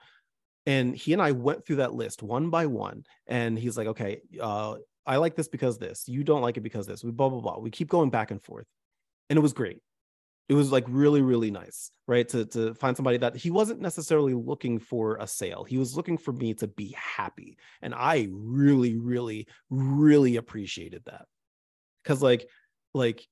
and 0.65 0.95
he 0.95 1.13
and 1.13 1.21
I 1.21 1.31
went 1.31 1.65
through 1.65 1.77
that 1.77 1.93
list 1.93 2.21
one 2.21 2.49
by 2.49 2.65
one. 2.65 3.03
And 3.27 3.57
he's 3.57 3.77
like, 3.77 3.87
okay, 3.87 4.21
uh, 4.41 4.75
I 5.05 5.17
like 5.17 5.35
this 5.35 5.47
because 5.47 5.77
this. 5.77 6.07
You 6.07 6.23
don't 6.23 6.41
like 6.41 6.57
it 6.57 6.61
because 6.61 6.85
this. 6.85 7.03
We 7.03 7.11
blah 7.11 7.29
blah 7.29 7.41
blah. 7.41 7.59
We 7.59 7.71
keep 7.71 7.89
going 7.89 8.09
back 8.09 8.31
and 8.31 8.41
forth, 8.41 8.67
and 9.29 9.37
it 9.37 9.41
was 9.41 9.53
great. 9.53 9.79
It 10.49 10.53
was 10.53 10.71
like 10.71 10.85
really 10.87 11.21
really 11.21 11.51
nice, 11.51 11.91
right? 12.07 12.27
To 12.29 12.45
to 12.45 12.73
find 12.75 12.95
somebody 12.95 13.17
that 13.17 13.35
he 13.35 13.49
wasn't 13.49 13.81
necessarily 13.81 14.33
looking 14.33 14.79
for 14.79 15.17
a 15.19 15.27
sale. 15.27 15.63
He 15.63 15.77
was 15.77 15.95
looking 15.95 16.17
for 16.17 16.31
me 16.31 16.53
to 16.55 16.67
be 16.67 16.95
happy, 16.97 17.57
and 17.81 17.93
I 17.95 18.27
really 18.31 18.97
really 18.97 19.47
really 19.69 20.35
appreciated 20.35 21.03
that 21.05 21.25
because 22.03 22.21
like 22.21 22.47
like 22.93 23.25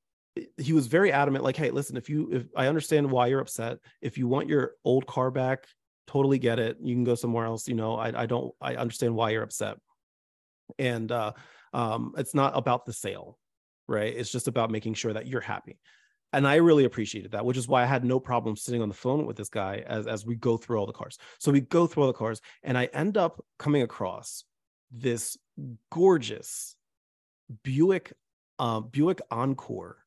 he 0.58 0.74
was 0.74 0.88
very 0.88 1.12
adamant 1.12 1.44
like 1.44 1.56
hey 1.56 1.72
listen 1.72 1.98
if 1.98 2.10
you 2.12 2.30
if 2.32 2.46
i 2.56 2.68
understand 2.68 3.10
why 3.10 3.26
you're 3.26 3.40
upset 3.40 3.80
if 4.02 4.20
you 4.20 4.28
want 4.28 4.48
your 4.48 4.74
old 4.86 5.08
car 5.08 5.32
back 5.32 5.66
totally 6.08 6.39
get 6.39 6.60
it 6.60 6.78
you 6.82 6.96
can 6.96 7.04
go 7.04 7.15
somewhere 7.15 7.46
else 7.46 7.67
you 7.67 7.76
know 7.76 7.96
i, 7.96 8.24
I 8.24 8.26
don't 8.26 8.54
i 8.62 8.76
understand 8.76 9.15
why 9.15 9.32
you're 9.32 9.43
upset. 9.43 9.78
And 10.80 11.12
uh 11.12 11.34
um 11.74 12.13
it's 12.17 12.34
not 12.34 12.58
about 12.58 12.86
the 12.86 12.93
sale 12.93 13.38
right? 13.89 14.13
It's 14.13 14.32
just 14.32 14.50
about 14.50 14.70
making 14.70 14.96
sure 14.96 15.13
that 15.13 15.28
you're 15.28 15.39
happy. 15.39 15.80
And 16.34 16.46
i 16.46 16.56
really 16.56 16.84
appreciated 16.84 17.32
that 17.32 17.46
which 17.46 17.58
is 17.58 17.67
why 17.67 17.84
i 17.84 17.86
had 17.86 18.04
no 18.04 18.20
problem 18.20 18.58
sitting 18.58 18.82
on 18.82 18.89
the 18.89 18.96
phone 18.96 19.26
with 19.26 19.38
this 19.38 19.50
guy 19.50 19.84
as 19.88 20.08
as 20.08 20.26
we 20.26 20.36
go 20.36 20.58
through 20.58 20.78
all 20.78 20.86
the 20.86 20.93
cars. 20.93 21.17
So 21.39 21.52
we 21.52 21.62
go 21.62 21.88
through 21.88 22.04
all 22.04 22.08
the 22.08 22.13
cars 22.13 22.41
and 22.63 22.78
i 22.78 22.86
end 22.86 23.17
up 23.17 23.43
coming 23.58 23.82
across 23.82 24.43
this 24.91 25.38
gorgeous 25.91 26.76
buick 27.63 28.13
uh 28.60 28.82
buick 28.82 29.22
encore. 29.32 29.98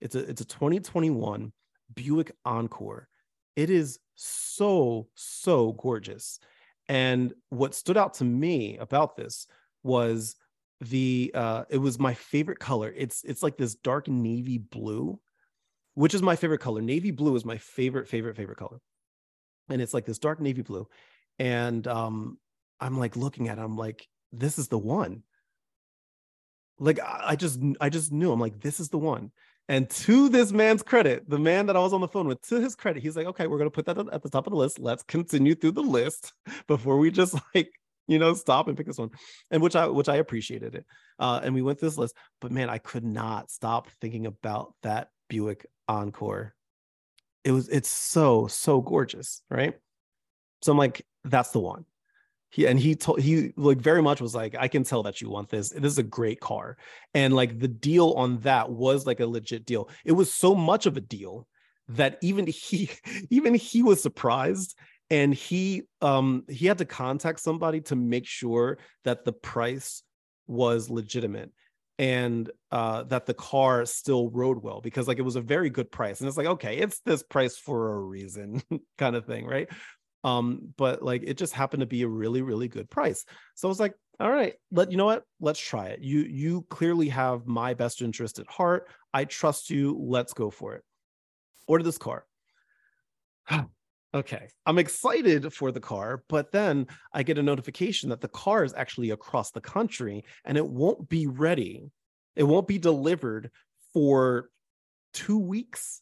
It's 0.00 0.14
a 0.14 0.20
it's 0.20 0.40
a 0.40 0.46
2021 0.46 1.52
Buick 1.94 2.32
Encore. 2.44 3.08
It 3.56 3.70
is 3.70 3.98
so, 4.18 5.06
so 5.14 5.72
gorgeous. 5.74 6.40
And 6.88 7.32
what 7.50 7.74
stood 7.74 7.96
out 7.96 8.14
to 8.14 8.24
me 8.24 8.76
about 8.78 9.16
this 9.16 9.46
was 9.84 10.34
the 10.80 11.30
uh 11.34 11.64
it 11.68 11.78
was 11.78 11.98
my 11.98 12.14
favorite 12.14 12.58
color. 12.58 12.92
It's 12.96 13.22
it's 13.24 13.42
like 13.42 13.56
this 13.56 13.74
dark 13.76 14.08
navy 14.08 14.58
blue, 14.58 15.20
which 15.94 16.14
is 16.14 16.22
my 16.22 16.34
favorite 16.34 16.60
color. 16.60 16.80
Navy 16.82 17.10
blue 17.10 17.36
is 17.36 17.44
my 17.44 17.58
favorite, 17.58 18.08
favorite, 18.08 18.36
favorite 18.36 18.58
color. 18.58 18.80
And 19.68 19.80
it's 19.80 19.94
like 19.94 20.04
this 20.04 20.18
dark 20.18 20.40
navy 20.40 20.62
blue. 20.62 20.88
And 21.38 21.86
um 21.86 22.38
I'm 22.80 22.98
like 22.98 23.16
looking 23.16 23.48
at 23.48 23.58
it, 23.58 23.62
I'm 23.62 23.76
like, 23.76 24.08
this 24.32 24.58
is 24.58 24.68
the 24.68 24.78
one. 24.78 25.22
Like 26.80 26.98
I 27.04 27.36
just 27.36 27.60
I 27.80 27.88
just 27.88 28.12
knew 28.12 28.32
I'm 28.32 28.40
like, 28.40 28.60
this 28.60 28.80
is 28.80 28.88
the 28.88 28.98
one. 28.98 29.30
And 29.68 29.88
to 29.90 30.30
this 30.30 30.50
man's 30.50 30.82
credit, 30.82 31.28
the 31.28 31.38
man 31.38 31.66
that 31.66 31.76
I 31.76 31.80
was 31.80 31.92
on 31.92 32.00
the 32.00 32.08
phone 32.08 32.26
with, 32.26 32.40
to 32.48 32.60
his 32.60 32.74
credit, 32.74 33.02
he's 33.02 33.16
like, 33.16 33.26
okay, 33.26 33.46
we're 33.46 33.58
going 33.58 33.70
to 33.70 33.74
put 33.74 33.84
that 33.86 33.98
at 33.98 34.22
the 34.22 34.30
top 34.30 34.46
of 34.46 34.52
the 34.52 34.58
list. 34.58 34.78
Let's 34.78 35.02
continue 35.02 35.54
through 35.54 35.72
the 35.72 35.82
list 35.82 36.32
before 36.66 36.96
we 36.96 37.10
just 37.10 37.34
like, 37.54 37.70
you 38.06 38.18
know, 38.18 38.32
stop 38.32 38.68
and 38.68 38.76
pick 38.76 38.86
this 38.86 38.96
one. 38.96 39.10
And 39.50 39.62
which 39.62 39.76
I, 39.76 39.86
which 39.88 40.08
I 40.08 40.16
appreciated 40.16 40.74
it. 40.74 40.86
Uh, 41.18 41.40
and 41.42 41.54
we 41.54 41.60
went 41.60 41.78
through 41.78 41.90
this 41.90 41.98
list, 41.98 42.16
but 42.40 42.50
man, 42.50 42.70
I 42.70 42.78
could 42.78 43.04
not 43.04 43.50
stop 43.50 43.88
thinking 44.00 44.24
about 44.24 44.72
that 44.82 45.10
Buick 45.28 45.66
Encore. 45.86 46.54
It 47.44 47.52
was, 47.52 47.68
it's 47.68 47.90
so, 47.90 48.46
so 48.46 48.80
gorgeous. 48.80 49.42
Right. 49.50 49.74
So 50.62 50.72
I'm 50.72 50.78
like, 50.78 51.04
that's 51.24 51.50
the 51.50 51.60
one 51.60 51.84
he 52.50 52.66
and 52.66 52.78
he 52.78 52.94
told 52.94 53.20
he 53.20 53.52
like 53.56 53.78
very 53.78 54.02
much 54.02 54.20
was 54.20 54.34
like 54.34 54.56
i 54.58 54.68
can 54.68 54.82
tell 54.84 55.02
that 55.02 55.20
you 55.20 55.28
want 55.30 55.48
this. 55.48 55.70
This 55.70 55.92
is 55.92 55.98
a 55.98 56.02
great 56.02 56.40
car. 56.40 56.76
And 57.14 57.34
like 57.34 57.58
the 57.58 57.68
deal 57.68 58.12
on 58.12 58.38
that 58.40 58.70
was 58.70 59.06
like 59.06 59.20
a 59.20 59.26
legit 59.26 59.66
deal. 59.66 59.88
It 60.04 60.12
was 60.12 60.32
so 60.32 60.54
much 60.54 60.86
of 60.86 60.96
a 60.96 61.00
deal 61.00 61.46
that 61.88 62.18
even 62.22 62.46
he 62.46 62.90
even 63.30 63.54
he 63.54 63.82
was 63.82 64.02
surprised 64.02 64.76
and 65.10 65.32
he 65.34 65.82
um 66.00 66.44
he 66.48 66.66
had 66.66 66.78
to 66.78 66.84
contact 66.84 67.40
somebody 67.40 67.80
to 67.80 67.96
make 67.96 68.26
sure 68.26 68.78
that 69.04 69.24
the 69.24 69.32
price 69.32 70.02
was 70.46 70.90
legitimate 70.90 71.50
and 71.98 72.50
uh 72.70 73.02
that 73.04 73.26
the 73.26 73.34
car 73.34 73.84
still 73.84 74.30
rode 74.30 74.62
well 74.62 74.80
because 74.80 75.08
like 75.08 75.18
it 75.18 75.22
was 75.22 75.36
a 75.36 75.40
very 75.40 75.68
good 75.68 75.90
price 75.90 76.20
and 76.20 76.28
it's 76.28 76.36
like 76.36 76.46
okay 76.46 76.76
it's 76.76 77.00
this 77.00 77.22
price 77.22 77.56
for 77.56 77.94
a 77.94 78.00
reason 78.00 78.62
kind 78.98 79.16
of 79.16 79.24
thing 79.26 79.46
right 79.46 79.68
um 80.24 80.72
but 80.76 81.02
like 81.02 81.22
it 81.24 81.36
just 81.36 81.52
happened 81.52 81.80
to 81.80 81.86
be 81.86 82.02
a 82.02 82.08
really 82.08 82.42
really 82.42 82.68
good 82.68 82.90
price. 82.90 83.24
So 83.54 83.68
i 83.68 83.70
was 83.70 83.80
like 83.80 83.94
all 84.20 84.30
right 84.30 84.54
let 84.72 84.90
you 84.90 84.96
know 84.96 85.06
what? 85.06 85.24
Let's 85.40 85.60
try 85.60 85.86
it. 85.86 86.00
You 86.00 86.20
you 86.20 86.62
clearly 86.70 87.08
have 87.08 87.46
my 87.46 87.74
best 87.74 88.02
interest 88.02 88.38
at 88.38 88.48
heart. 88.48 88.88
I 89.14 89.24
trust 89.24 89.70
you. 89.70 89.96
Let's 90.00 90.32
go 90.32 90.50
for 90.50 90.74
it. 90.74 90.82
Order 91.66 91.84
this 91.84 91.98
car. 91.98 92.24
Okay. 94.14 94.48
I'm 94.64 94.78
excited 94.78 95.52
for 95.52 95.70
the 95.70 95.80
car 95.80 96.24
but 96.30 96.50
then 96.50 96.86
i 97.12 97.22
get 97.22 97.36
a 97.36 97.42
notification 97.42 98.08
that 98.08 98.22
the 98.22 98.28
car 98.28 98.64
is 98.64 98.72
actually 98.72 99.10
across 99.10 99.50
the 99.50 99.60
country 99.60 100.24
and 100.46 100.56
it 100.56 100.66
won't 100.66 101.10
be 101.10 101.26
ready. 101.26 101.90
It 102.34 102.44
won't 102.44 102.66
be 102.66 102.78
delivered 102.78 103.50
for 103.92 104.48
two 105.12 105.38
weeks 105.38 106.00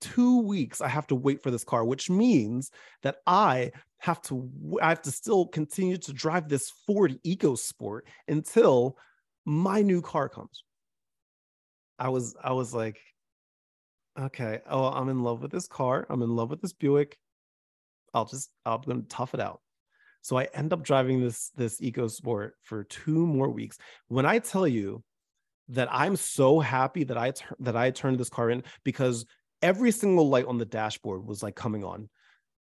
two 0.00 0.40
weeks 0.42 0.80
I 0.80 0.88
have 0.88 1.06
to 1.08 1.14
wait 1.14 1.42
for 1.42 1.50
this 1.50 1.64
car, 1.64 1.84
which 1.84 2.10
means 2.10 2.70
that 3.02 3.16
I 3.26 3.72
have 3.98 4.22
to 4.22 4.48
I 4.80 4.90
have 4.90 5.02
to 5.02 5.10
still 5.10 5.46
continue 5.46 5.96
to 5.98 6.12
drive 6.12 6.48
this 6.48 6.72
Ford 6.86 7.18
EcoSport 7.26 8.00
until 8.26 8.96
my 9.44 9.82
new 9.82 10.00
car 10.02 10.28
comes. 10.28 10.64
I 11.98 12.08
was 12.10 12.36
I 12.42 12.52
was 12.52 12.72
like, 12.74 12.98
okay, 14.18 14.60
oh, 14.68 14.86
I'm 14.86 15.08
in 15.08 15.22
love 15.22 15.42
with 15.42 15.50
this 15.50 15.66
car. 15.66 16.06
I'm 16.08 16.22
in 16.22 16.30
love 16.30 16.50
with 16.50 16.62
this 16.62 16.72
Buick. 16.72 17.18
I'll 18.14 18.26
just 18.26 18.50
I'm 18.64 18.80
gonna 18.82 19.02
tough 19.08 19.34
it 19.34 19.40
out. 19.40 19.60
So 20.22 20.36
I 20.36 20.48
end 20.54 20.72
up 20.72 20.82
driving 20.82 21.20
this 21.20 21.50
this 21.56 21.80
EcoSport 21.80 22.50
for 22.62 22.84
two 22.84 23.26
more 23.26 23.48
weeks. 23.48 23.78
When 24.08 24.26
I 24.26 24.38
tell 24.38 24.66
you 24.66 25.02
that 25.70 25.88
I'm 25.90 26.16
so 26.16 26.60
happy 26.60 27.04
that 27.04 27.18
I 27.18 27.32
that 27.60 27.76
I 27.76 27.90
turned 27.90 28.18
this 28.18 28.30
car 28.30 28.50
in 28.50 28.62
because 28.84 29.26
every 29.62 29.90
single 29.90 30.28
light 30.28 30.46
on 30.46 30.58
the 30.58 30.64
dashboard 30.64 31.26
was 31.26 31.42
like 31.42 31.56
coming 31.56 31.84
on. 31.84 32.08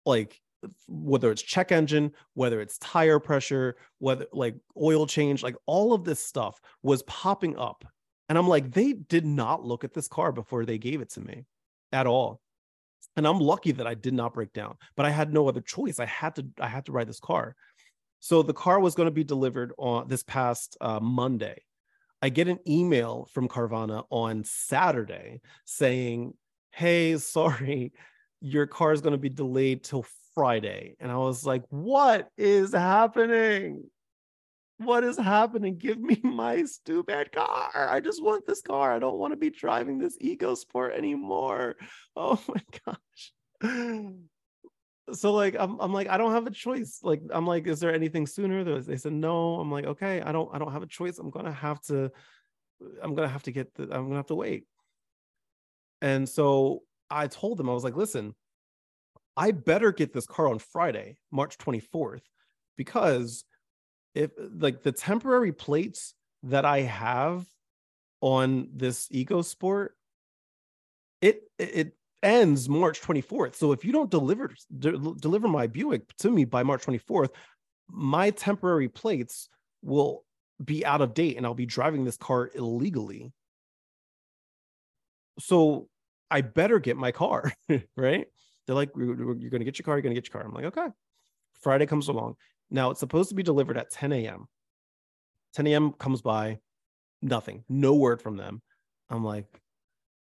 Like 0.06 0.40
whether 0.86 1.30
it's 1.30 1.42
check 1.42 1.70
engine 1.72 2.12
whether 2.34 2.60
it's 2.60 2.78
tire 2.78 3.18
pressure 3.18 3.76
whether 3.98 4.26
like 4.32 4.56
oil 4.80 5.06
change 5.06 5.42
like 5.42 5.56
all 5.66 5.92
of 5.92 6.04
this 6.04 6.22
stuff 6.22 6.60
was 6.82 7.02
popping 7.04 7.56
up. 7.56 7.84
And 8.28 8.36
i'm 8.36 8.48
like 8.48 8.72
they 8.72 8.92
did 8.92 9.24
not 9.24 9.64
look 9.64 9.84
at 9.84 9.94
this 9.94 10.08
car 10.08 10.32
before 10.32 10.64
they 10.64 10.78
gave 10.78 11.00
it 11.00 11.10
to 11.10 11.20
me 11.20 11.44
at 11.92 12.06
all. 12.06 12.40
And 13.16 13.26
i'm 13.26 13.38
lucky 13.38 13.72
that 13.72 13.86
i 13.86 13.94
did 13.94 14.14
not 14.14 14.34
break 14.34 14.52
down 14.52 14.76
but 14.96 15.06
i 15.06 15.10
had 15.10 15.32
no 15.32 15.48
other 15.48 15.60
choice. 15.60 16.00
I 16.00 16.06
had 16.06 16.34
to 16.36 16.46
i 16.60 16.66
had 16.66 16.86
to 16.86 16.92
ride 16.92 17.08
this 17.08 17.20
car. 17.20 17.54
So 18.20 18.42
the 18.42 18.54
car 18.54 18.80
was 18.80 18.96
going 18.96 19.06
to 19.06 19.12
be 19.12 19.24
delivered 19.24 19.72
on 19.78 20.08
this 20.08 20.24
past 20.24 20.76
uh, 20.80 20.98
monday. 21.00 21.62
I 22.20 22.30
get 22.30 22.48
an 22.48 22.58
email 22.66 23.28
from 23.32 23.48
carvana 23.48 24.04
on 24.10 24.42
saturday 24.44 25.40
saying 25.64 26.34
hey, 26.78 27.18
sorry, 27.18 27.92
your 28.40 28.66
car 28.66 28.92
is 28.92 29.00
going 29.00 29.12
to 29.12 29.18
be 29.18 29.28
delayed 29.28 29.84
till 29.84 30.06
Friday. 30.34 30.96
And 31.00 31.10
I 31.10 31.16
was 31.16 31.44
like, 31.44 31.64
what 31.68 32.30
is 32.38 32.72
happening? 32.72 33.84
What 34.78 35.02
is 35.02 35.18
happening? 35.18 35.76
Give 35.76 35.98
me 35.98 36.20
my 36.22 36.64
stupid 36.64 37.32
car. 37.32 37.88
I 37.90 37.98
just 37.98 38.22
want 38.22 38.46
this 38.46 38.62
car. 38.62 38.94
I 38.94 39.00
don't 39.00 39.18
want 39.18 39.32
to 39.32 39.36
be 39.36 39.50
driving 39.50 39.98
this 39.98 40.16
EcoSport 40.18 40.96
anymore. 40.96 41.76
Oh 42.16 42.40
my 42.48 42.62
gosh. 42.84 44.10
So 45.10 45.32
like 45.32 45.56
I'm 45.58 45.80
I'm 45.80 45.90
like 45.90 46.08
I 46.08 46.18
don't 46.18 46.32
have 46.32 46.46
a 46.46 46.50
choice. 46.50 46.98
Like 47.02 47.22
I'm 47.30 47.46
like 47.46 47.66
is 47.66 47.80
there 47.80 47.94
anything 47.94 48.26
sooner? 48.26 48.62
They 48.62 48.98
said 48.98 49.14
no. 49.14 49.54
I'm 49.58 49.72
like 49.72 49.86
okay, 49.86 50.20
I 50.20 50.32
don't 50.32 50.54
I 50.54 50.58
don't 50.58 50.70
have 50.70 50.82
a 50.82 50.86
choice. 50.86 51.18
I'm 51.18 51.32
to 51.32 51.50
have 51.50 51.80
to 51.84 52.10
I'm 53.02 53.16
to 53.16 53.26
have 53.26 53.42
to 53.44 53.52
get 53.52 53.74
the 53.74 53.84
I'm 53.84 54.10
to 54.10 54.16
have 54.16 54.26
to 54.26 54.34
wait. 54.34 54.64
And 56.00 56.28
so 56.28 56.82
I 57.11 57.26
told 57.26 57.58
them, 57.58 57.68
I 57.68 57.74
was 57.74 57.84
like, 57.84 57.96
listen, 57.96 58.34
I 59.37 59.52
better 59.52 59.92
get 59.92 60.12
this 60.12 60.26
car 60.26 60.48
on 60.48 60.58
Friday, 60.58 61.16
March 61.30 61.58
24th, 61.58 62.22
because 62.76 63.44
if 64.14 64.30
like 64.37 64.82
the 64.82 64.92
temporary 64.92 65.52
plates 65.52 66.14
that 66.44 66.64
I 66.64 66.80
have 66.80 67.46
on 68.20 68.68
this 68.74 69.08
EcoSport, 69.08 69.90
it 71.20 71.42
it 71.58 71.92
ends 72.22 72.68
March 72.68 73.00
24th. 73.00 73.54
So 73.54 73.72
if 73.72 73.84
you 73.84 73.92
don't 73.92 74.11
deliver 74.11 74.52
de- 74.76 75.14
deliver 75.20 75.48
my 75.48 75.66
Buick 75.66 76.16
to 76.18 76.30
me 76.30 76.44
by 76.44 76.62
March 76.62 76.84
24th, 76.84 77.30
my 77.88 78.30
temporary 78.30 78.88
plates 78.88 79.48
will 79.82 80.24
be 80.64 80.84
out 80.84 81.00
of 81.00 81.14
date 81.14 81.37
and 81.37 81.46
I'll 81.46 81.54
be 81.54 81.66
driving 81.66 82.04
this 82.04 82.16
car 82.16 82.50
illegally 82.54 83.32
so 85.38 85.88
I 86.31 86.40
better 86.42 86.79
get 86.79 86.96
my 86.96 87.12
car, 87.12 87.53
right? 87.96 88.27
They're 88.66 88.77
like, 88.77 88.90
you're 88.96 89.14
going 89.14 89.40
to 89.40 89.64
get 89.64 89.79
your 89.79 89.85
car, 89.85 89.96
you're 89.96 90.03
going 90.03 90.14
to 90.14 90.20
get 90.20 90.33
your 90.33 90.40
car. 90.40 90.46
I'm 90.46 90.55
like, 90.55 90.77
okay. 90.77 90.88
Friday 91.61 91.87
comes 91.87 92.09
along. 92.09 92.37
Now 92.70 92.90
it's 92.90 93.01
supposed 93.01 93.31
to 93.31 93.35
be 93.35 93.42
delivered 93.42 93.79
at 93.79 93.90
10 93.90 94.12
a.m. 94.12 94.46
10 95.55 95.66
a.m. 95.68 95.92
comes 95.92 96.20
by, 96.20 96.59
nothing, 97.22 97.64
no 97.68 97.94
word 97.94 98.20
from 98.20 98.37
them. 98.37 98.62
I'm 99.11 99.24
like, 99.24 99.46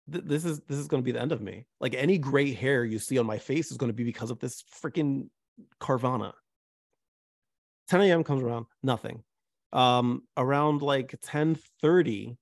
this 0.09 0.45
is 0.45 0.61
this 0.67 0.79
is 0.79 0.89
going 0.89 1.03
to 1.03 1.05
be 1.05 1.13
the 1.13 1.21
end 1.21 1.33
of 1.33 1.41
me. 1.41 1.67
Like 1.81 1.95
any 1.95 2.19
gray 2.19 2.53
hair 2.53 2.85
you 2.85 2.99
see 2.99 3.19
on 3.19 3.27
my 3.27 3.39
face 3.39 3.71
is 3.71 3.77
going 3.77 3.91
to 3.91 3.95
be 3.95 4.05
because 4.05 4.31
of 4.31 4.39
this 4.41 4.65
freaking 4.83 5.29
Carvana. 5.81 6.33
10 7.89 8.01
a.m. 8.03 8.25
comes 8.25 8.43
around, 8.43 8.67
nothing. 8.83 9.23
Um, 9.73 10.23
around 10.37 10.83
like 10.83 11.15
10:30, 11.25 12.37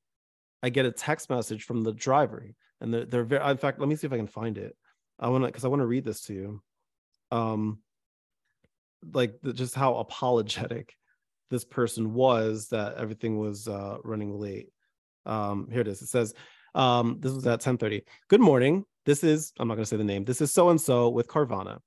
I 0.62 0.70
get 0.70 0.86
a 0.86 0.92
text 0.92 1.30
message 1.30 1.64
from 1.64 1.82
the 1.82 1.92
driver, 1.92 2.46
and 2.80 2.92
they're, 2.92 3.04
they're 3.06 3.24
very. 3.24 3.50
In 3.50 3.56
fact, 3.56 3.80
let 3.80 3.88
me 3.88 3.96
see 3.96 4.06
if 4.06 4.12
I 4.12 4.16
can 4.16 4.26
find 4.26 4.58
it. 4.58 4.76
I 5.18 5.28
want 5.28 5.44
to 5.44 5.48
because 5.48 5.64
I 5.64 5.68
want 5.68 5.80
to 5.80 5.86
read 5.86 6.04
this 6.04 6.22
to 6.22 6.34
you. 6.34 6.62
Um, 7.30 7.80
like 9.12 9.40
the, 9.42 9.52
just 9.52 9.74
how 9.74 9.96
apologetic 9.96 10.94
this 11.50 11.64
person 11.64 12.14
was 12.14 12.68
that 12.68 12.96
everything 12.96 13.38
was 13.38 13.68
uh, 13.68 13.96
running 14.04 14.38
late. 14.38 14.68
Um, 15.26 15.68
here 15.70 15.80
it 15.80 15.88
is. 15.88 16.02
It 16.02 16.08
says, 16.08 16.34
um, 16.74 17.18
this 17.20 17.32
was 17.32 17.46
at 17.46 17.60
10:30. 17.60 18.02
Good 18.28 18.40
morning. 18.40 18.84
This 19.06 19.24
is 19.24 19.52
I'm 19.58 19.68
not 19.68 19.74
going 19.74 19.84
to 19.84 19.88
say 19.88 19.96
the 19.96 20.04
name. 20.04 20.24
This 20.24 20.40
is 20.40 20.52
so 20.52 20.70
and 20.70 20.80
so 20.80 21.08
with 21.08 21.28
Carvana. 21.28 21.78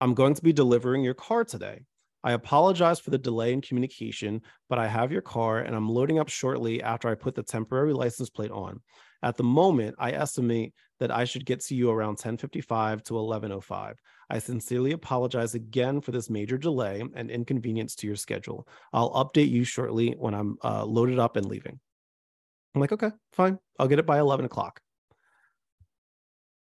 I'm 0.00 0.14
going 0.14 0.34
to 0.34 0.42
be 0.42 0.52
delivering 0.52 1.04
your 1.04 1.14
car 1.14 1.44
today. 1.44 1.82
I 2.22 2.32
apologize 2.32 3.00
for 3.00 3.10
the 3.10 3.18
delay 3.18 3.52
in 3.52 3.62
communication, 3.62 4.42
but 4.68 4.78
I 4.78 4.86
have 4.86 5.12
your 5.12 5.22
car 5.22 5.60
and 5.60 5.74
I'm 5.74 5.88
loading 5.88 6.18
up 6.18 6.28
shortly 6.28 6.82
after 6.82 7.08
I 7.08 7.14
put 7.14 7.34
the 7.34 7.42
temporary 7.42 7.92
license 7.92 8.30
plate 8.30 8.50
on. 8.50 8.80
At 9.22 9.36
the 9.36 9.44
moment, 9.44 9.96
I 9.98 10.12
estimate 10.12 10.74
that 10.98 11.10
I 11.10 11.24
should 11.24 11.46
get 11.46 11.60
to 11.64 11.74
you 11.74 11.90
around 11.90 12.16
10:55 12.18 13.02
to 13.04 13.14
11:05. 13.14 13.96
I 14.28 14.38
sincerely 14.38 14.92
apologize 14.92 15.54
again 15.54 16.00
for 16.00 16.12
this 16.12 16.30
major 16.30 16.56
delay 16.56 17.02
and 17.14 17.30
inconvenience 17.30 17.94
to 17.96 18.06
your 18.06 18.16
schedule. 18.16 18.66
I'll 18.92 19.12
update 19.12 19.50
you 19.50 19.64
shortly 19.64 20.12
when 20.12 20.34
I'm 20.34 20.56
uh, 20.62 20.84
loaded 20.84 21.18
up 21.18 21.36
and 21.36 21.46
leaving. 21.46 21.80
I'm 22.74 22.80
like, 22.80 22.92
okay, 22.92 23.10
fine. 23.32 23.58
I'll 23.78 23.88
get 23.88 23.98
it 23.98 24.06
by 24.06 24.18
11 24.18 24.46
o'clock. 24.46 24.80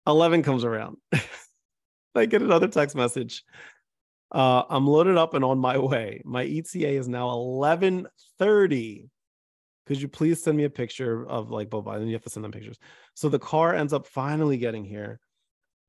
11 0.06 0.44
comes 0.44 0.64
around. 0.64 0.98
I 2.16 2.26
get 2.26 2.42
another 2.42 2.68
text 2.68 2.96
message. 2.96 3.44
Uh, 4.32 4.64
I'm 4.70 4.88
loaded 4.88 5.18
up 5.18 5.34
and 5.34 5.44
on 5.44 5.60
my 5.60 5.78
way. 5.78 6.22
My 6.26 6.44
ETA 6.44 6.90
is 6.90 7.08
now 7.08 7.30
11:30. 7.30 9.10
Could 9.86 10.02
you 10.02 10.08
please 10.10 10.44
send 10.44 10.58
me 10.58 10.66
a 10.66 10.70
picture 10.70 11.26
of 11.28 11.50
like 11.50 11.70
Boba? 11.70 11.96
And 11.96 12.08
you 12.08 12.14
have 12.14 12.24
to 12.24 12.30
send 12.30 12.44
them 12.44 12.52
pictures. 12.52 12.78
So 13.14 13.30
the 13.30 13.40
car 13.40 13.74
ends 13.74 13.94
up 13.94 14.06
finally 14.06 14.58
getting 14.58 14.84
here, 14.84 15.20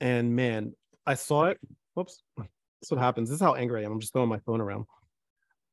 and 0.01 0.37
man, 0.37 0.75
I 1.07 1.15
saw 1.15 1.47
it. 1.47 1.59
Whoops, 1.95 2.23
that's 2.37 2.91
what 2.91 3.01
happens. 3.01 3.29
This 3.29 3.37
is 3.37 3.43
how 3.43 3.55
angry 3.55 3.83
I 3.83 3.85
am. 3.87 3.93
I'm 3.93 4.01
just 4.01 4.13
throwing 4.13 4.29
my 4.29 4.39
phone 4.41 4.61
around. 4.61 4.87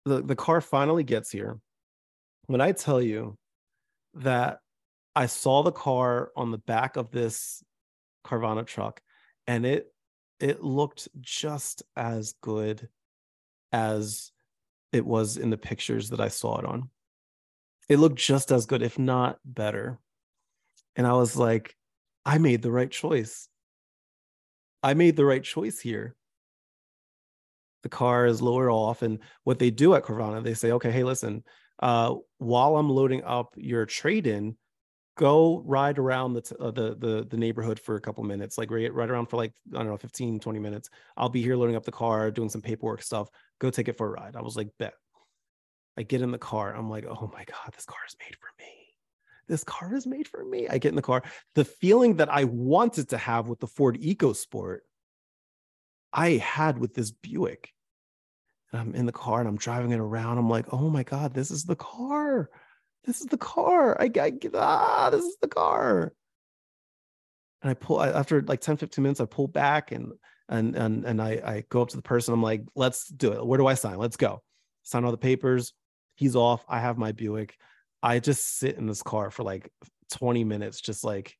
The 0.05 0.21
the 0.21 0.35
car 0.35 0.61
finally 0.61 1.03
gets 1.03 1.31
here. 1.31 1.59
When 2.47 2.61
I 2.61 2.71
tell 2.71 3.01
you 3.01 3.37
that 4.15 4.59
I 5.15 5.27
saw 5.27 5.63
the 5.63 5.71
car 5.71 6.31
on 6.35 6.51
the 6.51 6.57
back 6.57 6.97
of 6.97 7.11
this 7.11 7.63
Carvana 8.25 8.65
truck, 8.65 9.01
and 9.45 9.65
it 9.65 9.87
it 10.39 10.63
looked 10.63 11.07
just 11.21 11.83
as 11.95 12.33
good 12.41 12.89
as 13.71 14.31
it 14.91 15.05
was 15.05 15.37
in 15.37 15.49
the 15.49 15.57
pictures 15.57 16.09
that 16.09 16.21
I 16.21 16.29
saw 16.29 16.59
it 16.59 16.65
on. 16.65 16.89
It 17.89 17.99
looked 17.99 18.17
just 18.17 18.51
as 18.51 18.65
good, 18.65 18.81
if 18.81 18.97
not 18.97 19.39
better. 19.45 19.99
And 20.95 21.05
I 21.05 21.13
was 21.13 21.35
like, 21.35 21.75
I 22.25 22.37
made 22.37 22.61
the 22.61 22.71
right 22.71 22.89
choice. 22.89 23.47
I 24.81 24.93
made 24.93 25.15
the 25.15 25.25
right 25.25 25.43
choice 25.43 25.79
here. 25.79 26.15
The 27.83 27.89
car 27.89 28.25
is 28.25 28.41
lowered 28.41 28.71
off. 28.71 29.01
And 29.01 29.19
what 29.43 29.59
they 29.59 29.69
do 29.69 29.93
at 29.93 30.03
Carvana, 30.03 30.43
they 30.43 30.53
say, 30.53 30.71
okay, 30.71 30.91
hey, 30.91 31.03
listen, 31.03 31.43
uh, 31.81 32.15
while 32.37 32.77
I'm 32.77 32.89
loading 32.89 33.23
up 33.23 33.53
your 33.55 33.85
trade 33.85 34.27
in, 34.27 34.55
go 35.15 35.63
ride 35.65 35.97
around 35.97 36.33
the, 36.33 36.41
t- 36.41 36.55
uh, 36.59 36.71
the 36.71 36.95
the 36.95 37.25
the 37.29 37.37
neighborhood 37.37 37.79
for 37.79 37.95
a 37.95 38.01
couple 38.01 38.23
minutes 38.23 38.57
like 38.57 38.69
right, 38.69 38.93
right 38.93 39.09
around 39.09 39.27
for 39.27 39.37
like 39.37 39.53
i 39.73 39.77
don't 39.77 39.87
know 39.87 39.97
15 39.97 40.39
20 40.39 40.59
minutes. 40.59 40.89
I'll 41.17 41.29
be 41.29 41.41
here 41.41 41.55
loading 41.55 41.75
up 41.75 41.85
the 41.85 41.91
car 41.91 42.31
doing 42.31 42.49
some 42.49 42.61
paperwork 42.61 43.01
stuff. 43.01 43.29
Go 43.59 43.69
take 43.69 43.87
it 43.87 43.97
for 43.97 44.07
a 44.07 44.11
ride. 44.11 44.35
I 44.35 44.41
was 44.41 44.55
like 44.55 44.69
bet. 44.77 44.93
I 45.97 46.03
get 46.03 46.21
in 46.21 46.31
the 46.31 46.37
car. 46.37 46.75
I'm 46.75 46.89
like 46.89 47.05
oh 47.05 47.31
my 47.33 47.43
god 47.45 47.73
this 47.73 47.85
car 47.85 47.99
is 48.07 48.15
made 48.19 48.35
for 48.35 48.49
me. 48.59 48.71
This 49.47 49.63
car 49.63 49.95
is 49.95 50.07
made 50.07 50.27
for 50.27 50.43
me. 50.43 50.67
I 50.67 50.79
get 50.79 50.89
in 50.89 50.95
the 50.95 51.01
car. 51.01 51.23
The 51.55 51.65
feeling 51.65 52.17
that 52.17 52.29
i 52.29 52.43
wanted 52.43 53.09
to 53.09 53.17
have 53.17 53.47
with 53.47 53.59
the 53.59 53.67
ford 53.67 53.99
ecosport 54.01 54.79
i 56.11 56.31
had 56.31 56.77
with 56.77 56.93
this 56.93 57.11
buick. 57.11 57.71
And 58.71 58.81
i'm 58.81 58.95
in 58.95 59.05
the 59.05 59.13
car 59.13 59.39
and 59.39 59.47
i'm 59.47 59.57
driving 59.57 59.91
it 59.91 59.99
around. 59.99 60.37
I'm 60.39 60.49
like 60.49 60.73
oh 60.73 60.89
my 60.89 61.03
god 61.03 61.33
this 61.33 61.51
is 61.51 61.63
the 61.63 61.77
car 61.77 62.49
this 63.05 63.21
is 63.21 63.27
the 63.27 63.37
car. 63.37 63.99
I, 63.99 64.09
I 64.19 64.31
ah, 64.55 65.09
this 65.11 65.23
is 65.23 65.37
the 65.41 65.47
car. 65.47 66.13
And 67.61 67.71
I 67.71 67.73
pull 67.73 68.01
after 68.01 68.41
like 68.41 68.61
10, 68.61 68.77
15 68.77 69.01
minutes, 69.01 69.19
I 69.19 69.25
pull 69.25 69.47
back 69.47 69.91
and 69.91 70.13
and 70.49 70.75
and 70.75 71.05
and 71.05 71.21
I, 71.21 71.29
I 71.29 71.63
go 71.69 71.81
up 71.81 71.89
to 71.89 71.95
the 71.95 72.01
person. 72.01 72.33
I'm 72.33 72.43
like, 72.43 72.63
let's 72.75 73.07
do 73.07 73.33
it. 73.33 73.45
Where 73.45 73.57
do 73.57 73.67
I 73.67 73.73
sign? 73.73 73.97
Let's 73.97 74.17
go. 74.17 74.43
Sign 74.83 75.03
all 75.03 75.11
the 75.11 75.17
papers. 75.17 75.73
He's 76.15 76.35
off. 76.35 76.63
I 76.67 76.79
have 76.79 76.97
my 76.97 77.11
Buick. 77.11 77.55
I 78.03 78.19
just 78.19 78.59
sit 78.59 78.77
in 78.77 78.85
this 78.85 79.01
car 79.01 79.31
for 79.31 79.43
like 79.43 79.71
20 80.11 80.43
minutes, 80.43 80.81
just 80.81 81.03
like 81.03 81.35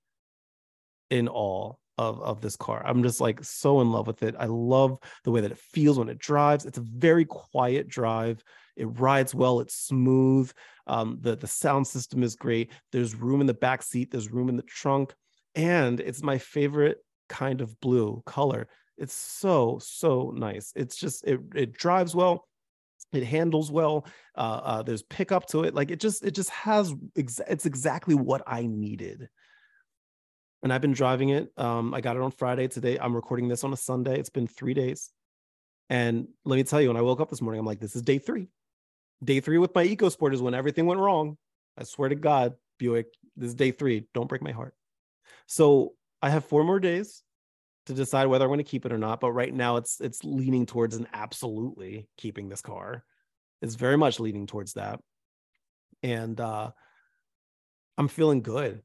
in 1.10 1.28
awe 1.28 1.74
of 1.98 2.22
of 2.22 2.42
this 2.42 2.56
car. 2.56 2.84
I'm 2.86 3.04
just 3.04 3.22
like 3.22 3.44
so 3.44 3.82
in 3.82 3.92
love 3.92 4.08
with 4.08 4.24
it. 4.24 4.36
I 4.38 4.46
love 4.46 4.98
the 5.24 5.32
way 5.32 5.42
that 5.42 5.52
it 5.52 5.60
feels 5.60 6.00
when 6.00 6.10
it 6.10 6.20
drives. 6.20 6.66
It's 6.66 6.78
a 6.78 6.82
very 6.82 7.26
quiet 7.26 7.88
drive. 7.88 8.44
It 8.76 8.86
rides 8.86 9.34
well. 9.34 9.60
It's 9.60 9.76
smooth. 9.76 10.52
Um, 10.88 11.18
the 11.22 11.36
the 11.36 11.48
sound 11.48 11.88
system 11.88 12.24
is 12.24 12.36
great. 12.36 12.72
There's 12.92 13.16
room 13.16 13.42
in 13.42 13.48
the 13.48 13.54
back 13.54 13.84
seat. 13.84 14.12
There's 14.12 14.32
room 14.32 14.50
in 14.50 14.58
the 14.58 14.64
trunk, 14.64 15.14
and 15.56 16.00
it's 16.00 16.24
my 16.24 16.38
favorite 16.38 16.98
kind 17.30 17.62
of 17.62 17.80
blue 17.80 18.22
color. 18.26 18.68
It's 18.98 19.14
so 19.14 19.80
so 19.82 20.32
nice. 20.36 20.72
It's 20.76 20.96
just 20.96 21.26
it 21.26 21.40
it 21.54 21.74
drives 21.74 22.16
well. 22.16 22.48
It 23.14 23.24
handles 23.24 23.72
well. 23.72 24.06
Uh, 24.36 24.62
uh, 24.64 24.84
there's 24.84 25.04
pickup 25.04 25.48
to 25.48 25.64
it. 25.64 25.74
Like 25.74 25.92
it 25.92 26.00
just 26.00 26.24
it 26.24 26.32
just 26.32 26.50
has 26.50 26.94
ex- 27.16 27.42
it's 27.48 27.66
exactly 27.66 28.16
what 28.16 28.44
I 28.46 28.66
needed 28.66 29.30
and 30.66 30.74
I've 30.74 30.82
been 30.82 30.94
driving 30.94 31.30
it. 31.30 31.52
Um, 31.58 31.94
I 31.94 32.02
got 32.02 32.16
it 32.16 32.24
on 32.24 32.32
Friday. 32.32 32.68
Today, 32.68 32.98
I'm 32.98 33.16
recording 33.16 33.48
this 33.48 33.64
on 33.64 33.72
a 33.72 33.78
Sunday. 33.78 34.20
It's 34.20 34.32
been 34.32 34.48
three 34.48 34.74
days. 34.74 35.12
And 35.92 36.28
let 36.44 36.56
me 36.56 36.64
tell 36.64 36.82
you, 36.82 36.88
when 36.88 36.98
I 36.98 37.02
woke 37.02 37.22
up 37.22 37.30
this 37.30 37.40
morning, 37.40 37.60
I'm 37.60 37.68
like, 37.68 37.80
this 37.80 37.96
is 37.96 38.02
day 38.02 38.18
three. 38.18 38.48
Day 39.24 39.40
three 39.40 39.58
with 39.58 39.74
my 39.74 39.86
EcoSport 39.86 40.34
is 40.34 40.42
when 40.42 40.54
everything 40.54 40.86
went 40.86 41.00
wrong. 41.00 41.38
I 41.78 41.84
swear 41.84 42.10
to 42.10 42.16
God, 42.16 42.54
Buick, 42.78 43.08
this 43.36 43.50
is 43.50 43.56
day 43.56 43.72
three. 43.72 44.08
Don't 44.14 44.28
break 44.28 44.42
my 44.42 44.52
heart. 44.52 44.76
So 45.48 45.94
I 46.22 46.30
have 46.30 46.46
four 46.46 46.64
more 46.64 46.80
days 46.80 47.24
to 47.86 47.94
decide 47.94 48.28
whether 48.28 48.46
I'm 48.46 48.50
going 48.50 48.58
to 48.58 48.64
keep 48.64 48.86
it 48.86 48.92
or 48.92 48.98
not. 48.98 49.20
But 49.20 49.32
right 49.32 49.54
now, 49.54 49.78
it's 49.78 50.02
it's 50.02 50.24
leaning 50.24 50.66
towards 50.66 50.96
an 50.96 51.08
absolutely 51.14 52.08
keeping 52.18 52.50
this 52.50 52.62
car. 52.62 53.04
It's 53.62 53.76
very 53.76 53.98
much 53.98 54.20
leaning 54.20 54.48
towards 54.48 54.74
that, 54.74 55.00
and 56.04 56.40
uh, 56.40 56.72
I'm 57.98 58.08
feeling 58.08 58.42
good. 58.42 58.82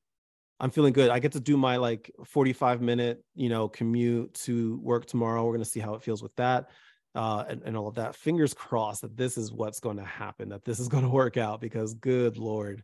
I'm 0.61 0.71
feeling 0.71 0.93
good. 0.93 1.11
I 1.11 1.19
get 1.19 1.33
to 1.33 1.41
do 1.41 1.57
my 1.57 1.79
like 1.79 2.11
45 2.27 2.83
minute, 2.83 3.25
you 3.35 3.49
know, 3.49 3.69
commute 3.69 4.35
to 4.45 4.79
work 4.83 5.07
tomorrow. 5.07 5.43
We're 5.45 5.53
going 5.53 5.65
to 5.65 5.71
see 5.71 5.81
how 5.81 5.95
it 5.95 6.03
feels 6.03 6.23
with 6.23 6.37
that 6.37 6.69
uh, 7.15 7.45
and, 7.49 7.63
and 7.65 7.77
all 7.77 7.89
of 7.89 7.97
that. 7.97 8.15
Fingers 8.15 8.55
crossed 8.55 9.03
that 9.03 9.17
this 9.17 9.37
is 9.37 9.53
what's 9.53 9.81
going 9.81 9.97
to 9.97 10.05
happen, 10.05 10.51
that 10.51 10.65
this 10.65 10.79
is 10.79 10.89
going 10.89 11.05
to 11.05 11.11
work 11.11 11.37
out 11.37 11.61
because 11.61 11.95
good 11.95 12.39
Lord. 12.39 12.83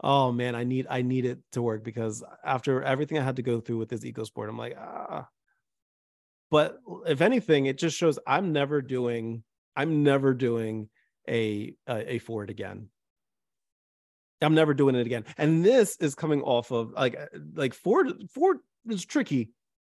Oh 0.00 0.30
man, 0.30 0.54
I 0.54 0.64
need 0.64 0.86
I 0.88 1.02
need 1.02 1.24
it 1.24 1.40
to 1.52 1.62
work 1.62 1.82
because 1.82 2.22
after 2.44 2.82
everything 2.82 3.18
I 3.18 3.24
had 3.24 3.36
to 3.36 3.42
go 3.42 3.60
through 3.60 3.78
with 3.78 3.88
this 3.88 4.04
EcoSport, 4.04 4.48
I'm 4.48 4.58
like, 4.58 4.76
ah. 4.78 5.28
But 6.50 6.78
if 7.06 7.20
anything, 7.20 7.66
it 7.66 7.78
just 7.78 7.96
shows 7.96 8.18
I'm 8.26 8.52
never 8.52 8.80
doing, 8.80 9.42
I'm 9.76 10.02
never 10.02 10.34
doing 10.34 10.88
a 11.28 11.74
a, 11.88 12.14
a 12.14 12.18
Ford 12.20 12.48
again. 12.48 12.88
I'm 14.40 14.54
never 14.54 14.72
doing 14.72 14.94
it 14.94 15.04
again. 15.04 15.24
And 15.36 15.64
this 15.64 15.96
is 15.96 16.14
coming 16.14 16.42
off 16.42 16.70
of 16.70 16.92
like 16.92 17.16
uh, 17.16 17.38
like 17.54 17.74
Ford 17.74 18.08
Ford 18.32 18.58
is 18.88 19.04
tricky 19.04 19.50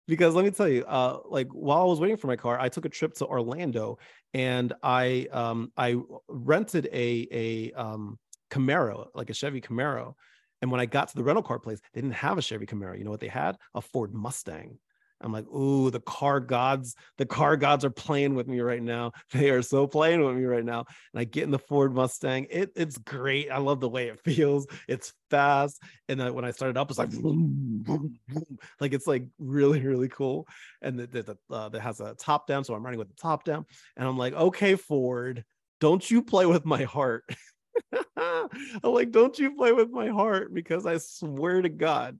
because 0.06 0.34
let 0.34 0.44
me 0.44 0.50
tell 0.50 0.68
you 0.68 0.84
uh 0.84 1.18
like 1.24 1.48
while 1.48 1.80
I 1.82 1.84
was 1.84 2.00
waiting 2.00 2.16
for 2.16 2.26
my 2.26 2.36
car, 2.36 2.58
I 2.58 2.68
took 2.68 2.84
a 2.84 2.88
trip 2.88 3.14
to 3.14 3.26
Orlando 3.26 3.98
and 4.32 4.72
I 4.82 5.28
um 5.32 5.72
I 5.76 5.96
rented 6.28 6.88
a 6.92 7.28
a 7.30 7.72
um 7.72 8.18
Camaro, 8.50 9.08
like 9.14 9.30
a 9.30 9.34
Chevy 9.34 9.60
Camaro. 9.60 10.14
And 10.62 10.70
when 10.70 10.80
I 10.80 10.86
got 10.86 11.08
to 11.08 11.16
the 11.16 11.24
rental 11.24 11.42
car 11.42 11.58
place, 11.58 11.80
they 11.92 12.00
didn't 12.00 12.14
have 12.14 12.38
a 12.38 12.42
Chevy 12.42 12.66
Camaro. 12.66 12.96
You 12.96 13.04
know 13.04 13.10
what 13.10 13.20
they 13.20 13.28
had? 13.28 13.56
A 13.74 13.80
Ford 13.80 14.14
Mustang. 14.14 14.78
I'm 15.24 15.32
like, 15.32 15.46
ooh, 15.48 15.90
the 15.90 16.00
car 16.00 16.38
gods, 16.38 16.94
the 17.16 17.26
car 17.26 17.56
gods 17.56 17.84
are 17.84 17.90
playing 17.90 18.34
with 18.34 18.46
me 18.46 18.60
right 18.60 18.82
now. 18.82 19.12
They 19.32 19.50
are 19.50 19.62
so 19.62 19.86
playing 19.86 20.24
with 20.24 20.36
me 20.36 20.44
right 20.44 20.64
now. 20.64 20.84
And 21.12 21.20
I 21.20 21.24
get 21.24 21.44
in 21.44 21.50
the 21.50 21.58
Ford 21.58 21.94
Mustang. 21.94 22.46
It, 22.50 22.72
it's 22.76 22.98
great. 22.98 23.50
I 23.50 23.58
love 23.58 23.80
the 23.80 23.88
way 23.88 24.08
it 24.08 24.20
feels. 24.24 24.66
It's 24.86 25.12
fast. 25.30 25.82
And 26.08 26.34
when 26.34 26.44
I 26.44 26.50
started 26.50 26.76
up, 26.76 26.90
it's 26.90 26.98
like, 26.98 27.10
boom, 27.10 27.82
boom, 27.84 28.18
boom. 28.28 28.58
like 28.80 28.92
it's 28.92 29.06
like 29.06 29.26
really, 29.38 29.80
really 29.80 30.08
cool. 30.08 30.46
And 30.82 30.98
the, 30.98 31.06
the, 31.06 31.22
the 31.22 31.54
uh, 31.54 31.68
that 31.70 31.80
has 31.80 32.00
a 32.00 32.14
top 32.14 32.46
down. 32.46 32.64
So 32.64 32.74
I'm 32.74 32.84
running 32.84 32.98
with 32.98 33.08
the 33.08 33.20
top 33.20 33.44
down. 33.44 33.64
And 33.96 34.06
I'm 34.06 34.18
like, 34.18 34.34
okay, 34.34 34.76
Ford, 34.76 35.44
don't 35.80 36.08
you 36.08 36.22
play 36.22 36.46
with 36.46 36.64
my 36.64 36.84
heart. 36.84 37.24
I'm 38.16 38.48
like, 38.82 39.10
don't 39.10 39.38
you 39.38 39.56
play 39.56 39.72
with 39.72 39.90
my 39.90 40.08
heart 40.08 40.52
because 40.54 40.86
I 40.86 40.98
swear 40.98 41.62
to 41.62 41.68
God, 41.68 42.18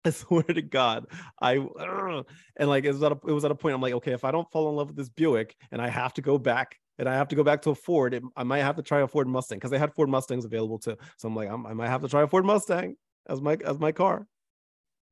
I 0.04 0.10
swear 0.10 0.42
to 0.42 0.62
God, 0.62 1.06
I 1.40 1.58
uh, 1.58 2.22
and 2.56 2.68
like 2.68 2.84
it 2.84 2.92
was 2.92 3.02
at 3.02 3.12
a, 3.12 3.18
it 3.26 3.32
was 3.32 3.44
at 3.44 3.50
a 3.50 3.54
point 3.54 3.74
I'm 3.74 3.82
like, 3.82 3.94
okay, 3.94 4.12
if 4.12 4.24
I 4.24 4.30
don't 4.30 4.50
fall 4.50 4.70
in 4.70 4.76
love 4.76 4.88
with 4.88 4.96
this 4.96 5.10
Buick 5.10 5.54
and 5.70 5.82
I 5.82 5.88
have 5.88 6.14
to 6.14 6.22
go 6.22 6.38
back 6.38 6.78
and 6.98 7.08
I 7.08 7.14
have 7.14 7.28
to 7.28 7.36
go 7.36 7.44
back 7.44 7.62
to 7.62 7.70
a 7.70 7.74
Ford, 7.74 8.14
it, 8.14 8.22
I 8.34 8.44
might 8.44 8.62
have 8.62 8.76
to 8.76 8.82
try 8.82 9.00
a 9.00 9.08
Ford 9.08 9.28
Mustang 9.28 9.58
because 9.58 9.70
they 9.70 9.78
had 9.78 9.94
Ford 9.94 10.08
Mustangs 10.08 10.46
available 10.46 10.78
too. 10.78 10.96
So 11.18 11.28
I'm 11.28 11.36
like, 11.36 11.50
I'm, 11.50 11.66
i 11.66 11.74
might 11.74 11.88
have 11.88 12.00
to 12.02 12.08
try 12.08 12.22
a 12.22 12.26
Ford 12.26 12.46
Mustang 12.46 12.96
as 13.28 13.42
my 13.42 13.58
as 13.64 13.78
my 13.78 13.92
car. 13.92 14.26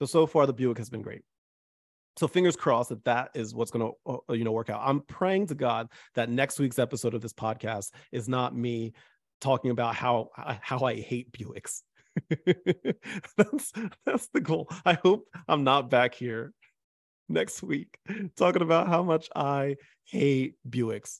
So 0.00 0.06
so 0.06 0.26
far 0.26 0.46
the 0.46 0.54
Buick 0.54 0.78
has 0.78 0.88
been 0.88 1.02
great. 1.02 1.22
So 2.16 2.26
fingers 2.26 2.56
crossed 2.56 2.88
that 2.88 3.04
that 3.04 3.30
is 3.34 3.54
what's 3.54 3.70
going 3.70 3.92
to 3.92 4.12
uh, 4.30 4.32
you 4.32 4.44
know 4.44 4.52
work 4.52 4.70
out. 4.70 4.80
I'm 4.82 5.00
praying 5.00 5.48
to 5.48 5.54
God 5.54 5.88
that 6.14 6.30
next 6.30 6.58
week's 6.58 6.78
episode 6.78 7.12
of 7.12 7.20
this 7.20 7.34
podcast 7.34 7.90
is 8.10 8.26
not 8.26 8.56
me 8.56 8.94
talking 9.42 9.70
about 9.70 9.94
how 9.94 10.30
how 10.34 10.80
I 10.80 10.94
hate 10.96 11.30
Buicks 11.32 11.82
that's 13.36 13.72
that's 14.06 14.28
the 14.28 14.40
goal. 14.40 14.68
I 14.84 14.94
hope 14.94 15.26
I'm 15.46 15.64
not 15.64 15.90
back 15.90 16.14
here 16.14 16.52
next 17.28 17.62
week 17.62 17.98
talking 18.36 18.62
about 18.62 18.88
how 18.88 19.02
much 19.02 19.28
I 19.34 19.76
hate 20.04 20.54
Buicks. 20.68 21.18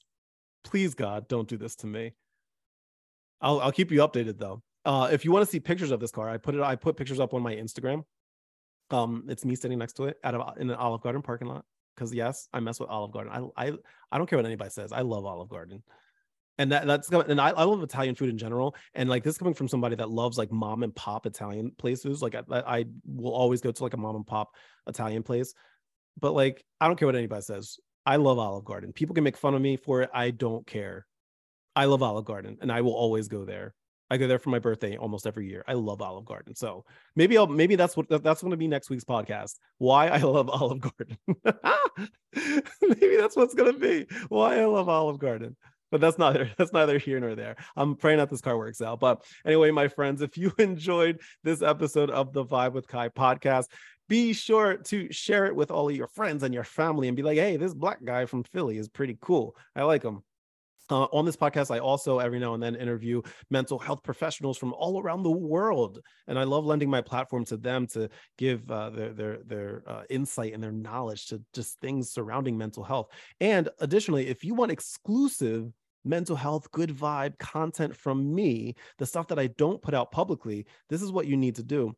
Please 0.64 0.94
God, 0.94 1.28
don't 1.28 1.48
do 1.48 1.56
this 1.56 1.76
to 1.76 1.86
me. 1.86 2.14
I'll 3.40 3.60
I'll 3.60 3.72
keep 3.72 3.90
you 3.90 4.00
updated 4.00 4.38
though. 4.38 4.62
Uh, 4.84 5.08
if 5.12 5.24
you 5.24 5.32
want 5.32 5.44
to 5.44 5.50
see 5.50 5.60
pictures 5.60 5.90
of 5.90 6.00
this 6.00 6.10
car, 6.10 6.28
I 6.28 6.36
put 6.38 6.54
it 6.54 6.60
I 6.60 6.76
put 6.76 6.96
pictures 6.96 7.20
up 7.20 7.34
on 7.34 7.42
my 7.42 7.54
Instagram. 7.54 8.04
Um, 8.90 9.24
it's 9.28 9.44
me 9.44 9.54
standing 9.54 9.78
next 9.78 9.94
to 9.94 10.04
it 10.04 10.16
at 10.24 10.34
a, 10.34 10.52
in 10.58 10.70
an 10.70 10.76
Olive 10.76 11.02
Garden 11.02 11.22
parking 11.22 11.48
lot. 11.48 11.64
Because 11.94 12.14
yes, 12.14 12.48
I 12.52 12.60
mess 12.60 12.80
with 12.80 12.88
Olive 12.88 13.12
Garden. 13.12 13.52
I 13.56 13.66
I 13.68 13.72
I 14.10 14.18
don't 14.18 14.28
care 14.28 14.38
what 14.38 14.46
anybody 14.46 14.70
says. 14.70 14.92
I 14.92 15.00
love 15.02 15.24
Olive 15.24 15.48
Garden. 15.48 15.82
And 16.58 16.72
that 16.72 16.86
that's 16.86 17.08
and 17.10 17.40
I, 17.40 17.50
I 17.50 17.62
love 17.62 17.82
Italian 17.82 18.16
food 18.16 18.28
in 18.28 18.36
general. 18.36 18.74
And 18.94 19.08
like 19.08 19.22
this 19.22 19.38
coming 19.38 19.54
from 19.54 19.68
somebody 19.68 19.94
that 19.96 20.10
loves 20.10 20.36
like 20.36 20.50
mom 20.50 20.82
and 20.82 20.94
pop 20.94 21.24
Italian 21.24 21.72
places. 21.78 22.20
Like 22.20 22.34
I, 22.34 22.42
I 22.50 22.84
will 23.06 23.32
always 23.32 23.60
go 23.60 23.70
to 23.70 23.82
like 23.82 23.94
a 23.94 23.98
mom 23.98 24.16
and 24.16 24.26
pop 24.26 24.50
Italian 24.86 25.22
place. 25.22 25.54
But 26.20 26.34
like 26.34 26.64
I 26.80 26.88
don't 26.88 26.98
care 26.98 27.06
what 27.06 27.14
anybody 27.14 27.42
says. 27.42 27.78
I 28.04 28.16
love 28.16 28.38
Olive 28.38 28.64
Garden. 28.64 28.92
People 28.92 29.14
can 29.14 29.24
make 29.24 29.36
fun 29.36 29.54
of 29.54 29.62
me 29.62 29.76
for 29.76 30.02
it. 30.02 30.10
I 30.12 30.30
don't 30.30 30.66
care. 30.66 31.06
I 31.76 31.84
love 31.84 32.02
Olive 32.02 32.24
Garden, 32.24 32.58
and 32.60 32.72
I 32.72 32.80
will 32.80 32.94
always 32.94 33.28
go 33.28 33.44
there. 33.44 33.74
I 34.10 34.16
go 34.16 34.26
there 34.26 34.38
for 34.38 34.48
my 34.48 34.58
birthday 34.58 34.96
almost 34.96 35.26
every 35.26 35.48
year. 35.48 35.62
I 35.68 35.74
love 35.74 36.00
Olive 36.00 36.24
Garden. 36.24 36.54
So 36.56 36.84
maybe 37.14 37.36
I'll 37.36 37.46
maybe 37.46 37.76
that's 37.76 37.96
what 37.96 38.08
that's 38.08 38.40
going 38.40 38.50
to 38.50 38.56
be 38.56 38.66
next 38.66 38.90
week's 38.90 39.04
podcast. 39.04 39.56
Why 39.76 40.08
I 40.08 40.16
love 40.22 40.48
Olive 40.48 40.80
Garden. 40.80 41.18
maybe 42.82 43.16
that's 43.16 43.36
what's 43.36 43.54
going 43.54 43.74
to 43.74 43.78
be. 43.78 44.06
Why 44.28 44.58
I 44.60 44.64
love 44.64 44.88
Olive 44.88 45.18
Garden 45.18 45.56
but 45.90 46.00
that's 46.00 46.18
neither 46.18 46.50
that's 46.58 46.72
neither 46.72 46.98
here 46.98 47.20
nor 47.20 47.34
there. 47.34 47.56
I'm 47.76 47.96
praying 47.96 48.18
that 48.18 48.30
this 48.30 48.40
car 48.40 48.56
works 48.56 48.80
out. 48.80 49.00
But 49.00 49.24
anyway, 49.44 49.70
my 49.70 49.88
friends, 49.88 50.22
if 50.22 50.36
you 50.36 50.52
enjoyed 50.58 51.20
this 51.42 51.62
episode 51.62 52.10
of 52.10 52.32
the 52.32 52.44
Vibe 52.44 52.72
with 52.72 52.88
Ky 52.88 53.08
podcast, 53.08 53.66
be 54.08 54.32
sure 54.32 54.76
to 54.76 55.12
share 55.12 55.46
it 55.46 55.54
with 55.54 55.70
all 55.70 55.88
of 55.88 55.94
your 55.94 56.08
friends 56.08 56.42
and 56.42 56.54
your 56.54 56.64
family 56.64 57.08
and 57.08 57.16
be 57.16 57.22
like, 57.22 57.36
hey, 57.36 57.56
this 57.56 57.74
black 57.74 58.02
guy 58.02 58.24
from 58.24 58.42
Philly 58.44 58.78
is 58.78 58.88
pretty 58.88 59.18
cool. 59.20 59.54
I 59.76 59.82
like 59.82 60.02
him. 60.02 60.22
Uh, 60.90 61.04
on 61.12 61.26
this 61.26 61.36
podcast, 61.36 61.70
I 61.70 61.80
also 61.80 62.18
every 62.18 62.38
now 62.38 62.54
and 62.54 62.62
then 62.62 62.74
interview 62.74 63.20
mental 63.50 63.78
health 63.78 64.02
professionals 64.02 64.56
from 64.56 64.72
all 64.72 65.00
around 65.00 65.22
the 65.22 65.30
world, 65.30 66.00
and 66.26 66.38
I 66.38 66.44
love 66.44 66.64
lending 66.64 66.88
my 66.88 67.02
platform 67.02 67.44
to 67.46 67.56
them 67.56 67.86
to 67.88 68.08
give 68.38 68.70
uh, 68.70 68.90
their 68.90 69.12
their 69.12 69.38
their 69.44 69.82
uh, 69.86 70.02
insight 70.08 70.54
and 70.54 70.62
their 70.62 70.72
knowledge 70.72 71.26
to 71.26 71.42
just 71.52 71.78
things 71.80 72.10
surrounding 72.10 72.56
mental 72.56 72.82
health. 72.82 73.08
And 73.40 73.68
additionally, 73.80 74.28
if 74.28 74.44
you 74.44 74.54
want 74.54 74.72
exclusive 74.72 75.70
mental 76.04 76.36
health, 76.36 76.70
good 76.70 76.90
vibe 76.90 77.38
content 77.38 77.94
from 77.94 78.34
me, 78.34 78.74
the 78.98 79.06
stuff 79.06 79.28
that 79.28 79.38
I 79.38 79.48
don't 79.58 79.82
put 79.82 79.94
out 79.94 80.10
publicly, 80.10 80.66
this 80.88 81.02
is 81.02 81.12
what 81.12 81.26
you 81.26 81.36
need 81.36 81.56
to 81.56 81.62
do. 81.62 81.94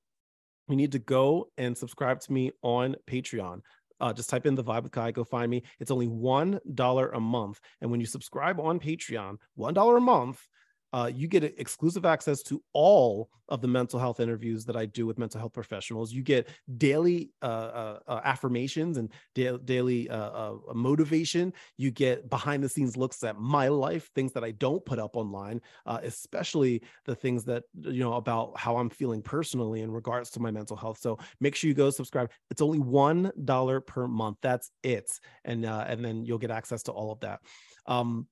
You 0.68 0.76
need 0.76 0.92
to 0.92 0.98
go 0.98 1.48
and 1.58 1.76
subscribe 1.76 2.20
to 2.20 2.32
me 2.32 2.52
on 2.62 2.96
Patreon. 3.08 3.60
Uh, 4.00 4.12
just 4.12 4.30
type 4.30 4.46
in 4.46 4.54
the 4.54 4.64
vibe 4.64 4.82
with 4.82 4.92
Ky, 4.92 5.12
go 5.12 5.24
find 5.24 5.50
me. 5.50 5.62
It's 5.78 5.90
only 5.90 6.08
$1 6.08 7.10
a 7.12 7.20
month. 7.20 7.60
And 7.80 7.90
when 7.90 8.00
you 8.00 8.06
subscribe 8.06 8.58
on 8.60 8.80
Patreon, 8.80 9.36
$1 9.58 9.96
a 9.96 10.00
month, 10.00 10.46
uh, 10.92 11.10
you 11.12 11.28
get 11.28 11.44
exclusive 11.44 12.04
access 12.04 12.42
to 12.42 12.62
all 12.72 13.30
of 13.48 13.60
the 13.60 13.68
mental 13.68 13.98
health 13.98 14.20
interviews 14.20 14.64
that 14.64 14.76
I 14.76 14.86
do 14.86 15.06
with 15.06 15.18
mental 15.18 15.40
health 15.40 15.52
professionals. 15.52 16.12
You 16.12 16.22
get 16.22 16.48
daily 16.78 17.30
uh, 17.42 17.46
uh, 17.46 17.98
uh 18.06 18.20
affirmations 18.24 18.96
and 18.96 19.12
da- 19.34 19.58
daily 19.58 20.08
uh, 20.08 20.30
uh, 20.30 20.56
motivation. 20.74 21.52
You 21.76 21.90
get 21.90 22.30
behind 22.30 22.62
the 22.62 22.68
scenes 22.68 22.96
looks 22.96 23.22
at 23.24 23.38
my 23.38 23.68
life, 23.68 24.10
things 24.14 24.32
that 24.32 24.44
I 24.44 24.52
don't 24.52 24.84
put 24.84 24.98
up 24.98 25.16
online, 25.16 25.60
especially 25.86 26.82
the 27.04 27.14
things 27.14 27.44
that, 27.44 27.64
you 27.80 28.00
know, 28.00 28.14
about 28.14 28.58
how 28.58 28.76
I'm 28.76 28.90
feeling 28.90 29.22
personally 29.22 29.82
in 29.82 29.90
regards 29.90 30.30
to 30.30 30.40
my 30.40 30.50
mental 30.50 30.76
health. 30.76 30.98
So 31.00 31.18
make 31.40 31.54
sure 31.54 31.68
you 31.68 31.74
go 31.74 31.90
subscribe. 31.90 32.30
It's 32.50 32.62
only 32.62 32.78
$1 32.78 33.86
per 33.86 34.06
month. 34.06 34.38
That's 34.42 34.70
it. 34.82 35.10
And, 35.44 35.64
and 35.64 36.04
then 36.04 36.24
you'll 36.24 36.38
get 36.38 36.50
access 36.50 36.84
to 36.84 36.92
all 36.92 37.10
of 37.12 37.20
that. 37.20 37.40
Um, 37.86 38.26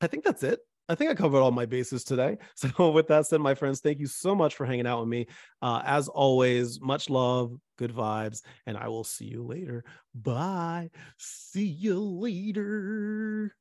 I 0.00 0.06
think 0.06 0.24
that's 0.24 0.42
it. 0.42 0.60
I 0.88 0.94
think 0.94 1.10
I 1.10 1.14
covered 1.14 1.40
all 1.40 1.50
my 1.50 1.66
bases 1.66 2.04
today. 2.04 2.36
So, 2.56 2.90
with 2.90 3.08
that 3.08 3.26
said, 3.26 3.40
my 3.40 3.54
friends, 3.54 3.80
thank 3.80 4.00
you 4.00 4.06
so 4.06 4.34
much 4.34 4.54
for 4.54 4.66
hanging 4.66 4.86
out 4.86 5.00
with 5.00 5.08
me. 5.08 5.26
Uh, 5.62 5.82
as 5.84 6.08
always, 6.08 6.80
much 6.80 7.08
love, 7.10 7.56
good 7.78 7.92
vibes, 7.92 8.42
and 8.66 8.76
I 8.76 8.88
will 8.88 9.04
see 9.04 9.26
you 9.26 9.42
later. 9.42 9.84
Bye. 10.14 10.90
See 11.18 11.66
you 11.66 12.00
later. 12.00 13.54